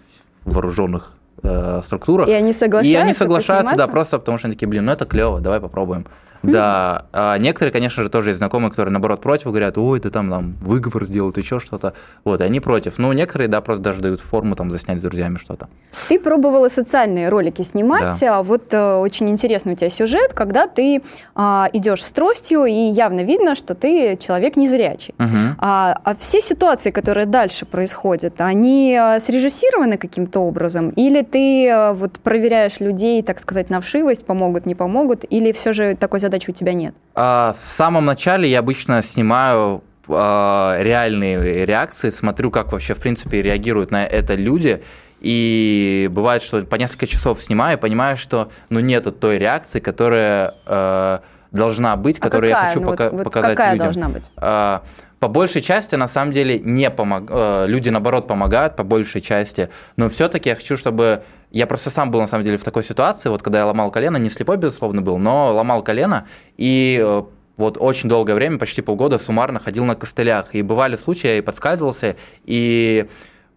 в 0.44 0.54
вооруженных 0.54 1.14
э, 1.44 1.82
структурах. 1.84 2.28
И 2.28 2.34
они 2.34 2.54
соглашаются? 2.54 2.94
И 2.94 2.96
они 2.96 3.14
соглашаются, 3.14 3.76
да, 3.76 3.88
просто 3.88 4.20
потому 4.20 4.38
что 4.38 4.48
они 4.48 4.56
такие, 4.56 4.68
блин, 4.68 4.86
ну 4.86 4.92
это 4.92 5.06
клево, 5.06 5.40
давай 5.40 5.60
попробуем. 5.60 6.06
Да, 6.44 7.06
а 7.14 7.38
некоторые, 7.38 7.72
конечно 7.72 8.04
же, 8.04 8.10
тоже 8.10 8.30
есть 8.30 8.38
знакомые, 8.38 8.72
которые, 8.72 8.92
наоборот, 8.92 9.22
против, 9.22 9.48
говорят, 9.48 9.78
ой, 9.78 10.00
ты 10.00 10.10
там, 10.10 10.30
там 10.30 10.56
выговор 10.62 11.06
сделают, 11.06 11.38
еще 11.38 11.60
что-то. 11.60 11.94
Вот, 12.24 12.42
и 12.42 12.44
они 12.44 12.60
против. 12.60 12.98
Ну, 12.98 13.12
некоторые, 13.14 13.48
да, 13.48 13.62
просто 13.62 13.84
даже 13.84 14.02
дают 14.02 14.22
форму, 14.22 14.56
там, 14.56 14.72
заснять 14.72 15.00
с 15.00 15.02
друзьями 15.02 15.38
что-то. 15.38 15.68
Ты 16.10 16.20
пробовала 16.20 16.70
социальные 16.70 17.30
ролики 17.30 17.62
снимать, 17.64 18.24
а 18.24 18.44
вот 18.44 18.74
э, 18.74 18.96
очень 18.96 19.30
интересный 19.30 19.74
у 19.74 19.76
тебя 19.76 19.90
сюжет, 19.90 20.34
когда 20.34 20.68
ты 20.68 21.02
а, 21.36 21.70
идешь 21.74 22.04
с 22.04 22.12
тростью, 22.12 22.66
и 22.66 22.74
явно 22.74 23.22
видно, 23.22 23.56
что 23.56 23.76
ты 23.76 24.18
человек 24.18 24.56
незрячий. 24.56 25.14
Мгм. 25.18 25.56
А, 25.58 26.00
а 26.04 26.16
все 26.16 26.42
ситуации, 26.42 26.92
которые 26.92 27.26
дальше 27.26 27.66
происходят, 27.66 28.42
они 28.42 28.96
а, 28.96 29.20
срежиссированы 29.20 29.98
каким-то 29.98 30.40
образом? 30.40 30.90
Или 30.92 31.22
ты 31.22 31.70
а, 31.70 31.94
вот 31.94 32.20
проверяешь 32.20 32.80
людей, 32.80 33.22
так 33.24 33.40
сказать, 33.40 33.70
на 33.70 33.82
вшивость, 33.82 34.26
помогут, 34.26 34.66
не 34.66 34.76
помогут? 34.76 35.26
Или 35.30 35.52
все 35.52 35.74
же 35.74 35.96
такой 35.96 36.20
задачи 36.32 36.50
у 36.50 36.54
тебя 36.54 36.74
нет? 36.74 36.96
А, 37.14 37.54
в 37.58 37.64
самом 37.64 38.06
начале 38.06 38.50
я 38.50 38.60
обычно 38.60 39.02
снимаю 39.02 39.84
а, 40.08 40.78
реальные 40.82 41.66
реакции, 41.66 42.10
смотрю, 42.10 42.50
как 42.52 42.72
вообще, 42.72 42.94
в 42.96 43.00
принципе, 43.00 43.42
реагируют 43.42 43.92
на 43.92 44.06
это 44.06 44.36
люди. 44.36 44.82
И 45.20 46.10
бывает, 46.12 46.42
что 46.42 46.62
по 46.62 46.76
несколько 46.78 47.06
часов 47.06 47.44
снимаю, 47.44 47.78
и 47.78 47.80
понимаю, 47.80 48.18
что 48.18 48.50
ну, 48.70 48.80
нету 48.80 49.12
той 49.12 49.38
реакции, 49.38 49.80
которая 49.80 50.56
э, 50.66 51.20
должна 51.52 51.96
быть, 51.96 52.18
А 52.20 52.22
которую 52.24 52.50
я 52.50 52.56
какая? 52.56 52.70
хочу 52.70 52.82
Ну 52.82 52.90
пока- 52.90 53.10
вот 53.12 53.24
показать 53.26 53.56
какая 53.56 53.74
людям. 53.74 53.86
должна 53.86 54.10
быть? 54.10 54.32
А, 54.38 54.82
По 55.20 55.28
большей 55.28 55.62
части, 55.62 55.94
на 55.94 56.08
самом 56.08 56.32
деле, 56.32 56.58
не 56.58 56.90
помог... 56.90 57.26
э, 57.30 57.66
люди, 57.68 57.90
наоборот, 57.90 58.26
помогают 58.28 58.76
по 58.76 58.84
большей 58.84 59.22
части, 59.22 59.70
но 59.96 60.10
все-таки 60.10 60.50
я 60.50 60.56
хочу, 60.56 60.76
чтобы... 60.78 61.22
Я 61.52 61.68
просто 61.68 61.90
сам 61.90 62.12
был, 62.12 62.22
на 62.22 62.28
самом 62.28 62.46
деле, 62.46 62.58
в 62.58 62.64
такой 62.64 62.84
ситуации, 62.84 63.30
вот 63.30 63.44
когда 63.44 63.60
я 63.60 63.66
ломал 63.66 63.92
колено, 63.92 64.18
не 64.18 64.30
слепой, 64.30 64.58
безусловно, 64.58 65.02
был, 65.02 65.18
но 65.18 65.54
ломал 65.54 65.84
колено, 65.84 66.26
и 66.58 67.00
э, 67.04 67.24
вот 67.58 67.78
очень 67.80 68.10
долгое 68.10 68.34
время, 68.34 68.58
почти 68.58 68.82
полгода, 68.82 69.20
суммарно 69.20 69.60
ходил 69.60 69.86
на 69.86 69.96
костылях. 69.96 70.56
И 70.56 70.62
бывали 70.62 70.96
случаи, 70.96 71.28
я 71.28 71.38
и 71.38 71.42
подскальзывался, 71.42 72.16
и 72.46 73.08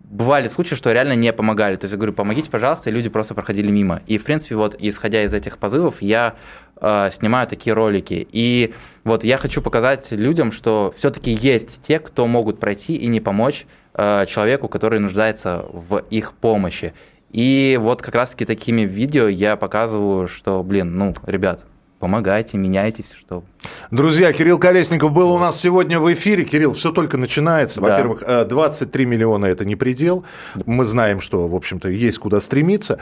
бывали 0.01 0.49
случаи, 0.49 0.75
что 0.75 0.93
реально 0.93 1.15
не 1.15 1.33
помогали. 1.33 1.77
То 1.77 1.85
есть 1.85 1.93
я 1.93 1.97
говорю, 1.97 2.13
помогите, 2.13 2.51
пожалуйста, 2.51 2.91
и 2.91 2.93
люди 2.93 3.09
просто 3.09 3.35
проходили 3.35 3.71
мимо. 3.71 4.03
И, 4.07 4.19
в 4.19 4.25
принципе, 4.25 4.57
вот 4.57 4.77
исходя 4.79 5.23
из 5.23 5.33
этих 5.33 5.59
позывов, 5.59 6.03
я 6.03 6.35
э, 6.77 7.11
снимаю 7.13 7.49
такие 7.49 7.73
ролики. 7.73 8.27
И 8.31 8.75
вот 9.05 9.25
я 9.25 9.39
хочу 9.39 9.63
показать 9.63 10.13
людям, 10.13 10.53
что 10.53 10.93
все-таки 10.97 11.31
есть 11.31 11.81
те, 11.83 11.99
кто 11.99 12.27
могут 12.27 12.61
пройти 12.61 12.95
и 12.97 13.07
не 13.07 13.21
помочь 13.21 13.67
э, 13.95 14.27
человеку, 14.27 14.69
который 14.69 15.01
нуждается 15.01 15.65
в 15.73 16.03
их 16.11 16.35
помощи. 16.35 16.93
И 17.35 17.77
вот 17.83 18.01
как 18.01 18.15
раз-таки 18.15 18.45
такими 18.45 18.83
видео 18.83 19.27
я 19.27 19.57
показываю, 19.57 20.29
что, 20.29 20.63
блин, 20.63 20.97
ну, 20.97 21.17
ребят, 21.27 21.65
помогайте, 21.99 22.57
меняйтесь, 22.59 23.13
что 23.13 23.43
Друзья, 23.91 24.33
Кирилл 24.33 24.57
Колесников 24.61 25.13
был 25.13 25.33
у 25.33 25.39
нас 25.41 25.61
сегодня 25.61 25.99
в 25.99 26.13
эфире. 26.13 26.45
Кирилл, 26.45 26.75
все 26.75 26.93
только 26.93 27.17
начинается. 27.17 27.81
Да. 27.81 27.89
Во-первых, 27.89 28.23
э, 28.25 28.45
23 28.45 29.05
миллиона– 29.05 29.47
это 29.47 29.65
не 29.65 29.75
предел. 29.75 30.25
Мы 30.65 30.85
знаем, 30.85 31.21
что, 31.21 31.49
в 31.49 31.57
общем-то, 31.57 31.89
есть 31.89 32.19
куда 32.19 32.41
стремиться. 32.41 33.01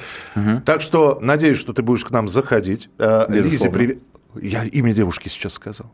Так 0.64 0.80
что 0.80 1.18
надеюсь, 1.20 1.58
что 1.58 1.74
ты 1.74 1.82
будешь 1.82 2.04
к 2.06 2.10
нам 2.10 2.26
заходить. 2.26 2.88
Э, 2.98 3.26
Лизе, 3.28 3.42
Безусловно. 3.50 3.78
привет. 3.78 3.98
Я 4.40 4.64
имя 4.64 4.92
девушки 4.94 5.28
сейчас 5.28 5.54
сказал. 5.54 5.86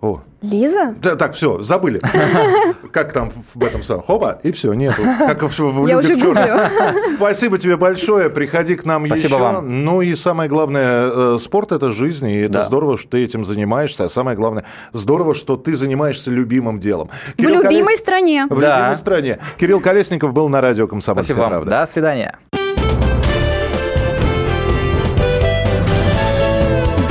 О. 0.00 0.20
Лиза? 0.42 0.94
Да, 1.02 1.16
так, 1.16 1.34
все, 1.34 1.60
забыли. 1.60 2.00
Как 2.92 3.12
там 3.12 3.32
в 3.54 3.64
этом 3.64 3.82
самом? 3.82 4.04
Хопа, 4.04 4.38
и 4.44 4.52
все, 4.52 4.72
нету. 4.74 5.02
Как 5.18 5.42
в, 5.42 5.58
в 5.58 5.86
Я 5.88 5.96
«Люди 5.96 6.12
уже 6.12 6.14
в 6.14 6.22
черном». 6.22 6.44
гуглю. 6.44 7.16
Спасибо 7.16 7.58
тебе 7.58 7.76
большое. 7.76 8.30
Приходи 8.30 8.76
к 8.76 8.84
нам 8.84 9.06
Спасибо 9.06 9.34
еще. 9.34 9.38
вам. 9.42 9.84
Ну 9.84 10.00
и 10.02 10.14
самое 10.14 10.48
главное, 10.48 11.10
э, 11.34 11.36
спорт 11.40 11.72
это 11.72 11.90
жизнь, 11.90 12.28
и 12.28 12.36
это 12.42 12.52
Да. 12.52 12.64
здорово, 12.66 12.96
что 12.96 13.10
ты 13.10 13.24
этим 13.24 13.44
занимаешься. 13.44 14.04
А 14.04 14.08
самое 14.08 14.36
главное, 14.36 14.64
здорово, 14.92 15.34
что 15.34 15.56
ты 15.56 15.74
занимаешься 15.74 16.30
любимым 16.30 16.78
делом. 16.78 17.10
В 17.36 17.42
любимой 17.42 17.94
Колес- 17.94 17.98
стране. 17.98 18.46
В 18.48 18.60
Да. 18.60 18.76
любимой 18.78 18.96
стране. 18.98 19.38
Кирилл 19.58 19.80
Колесников 19.80 20.32
был 20.32 20.48
на 20.48 20.60
радио 20.60 20.86
«Комсомольская 20.86 21.34
Спасибо 21.34 21.40
вам. 21.54 21.64
правда». 21.64 21.70
До 21.86 21.90
свидания. 21.90 22.38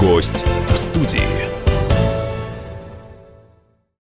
Гость 0.07 0.31
в 0.31 0.39
студии. 0.39 0.56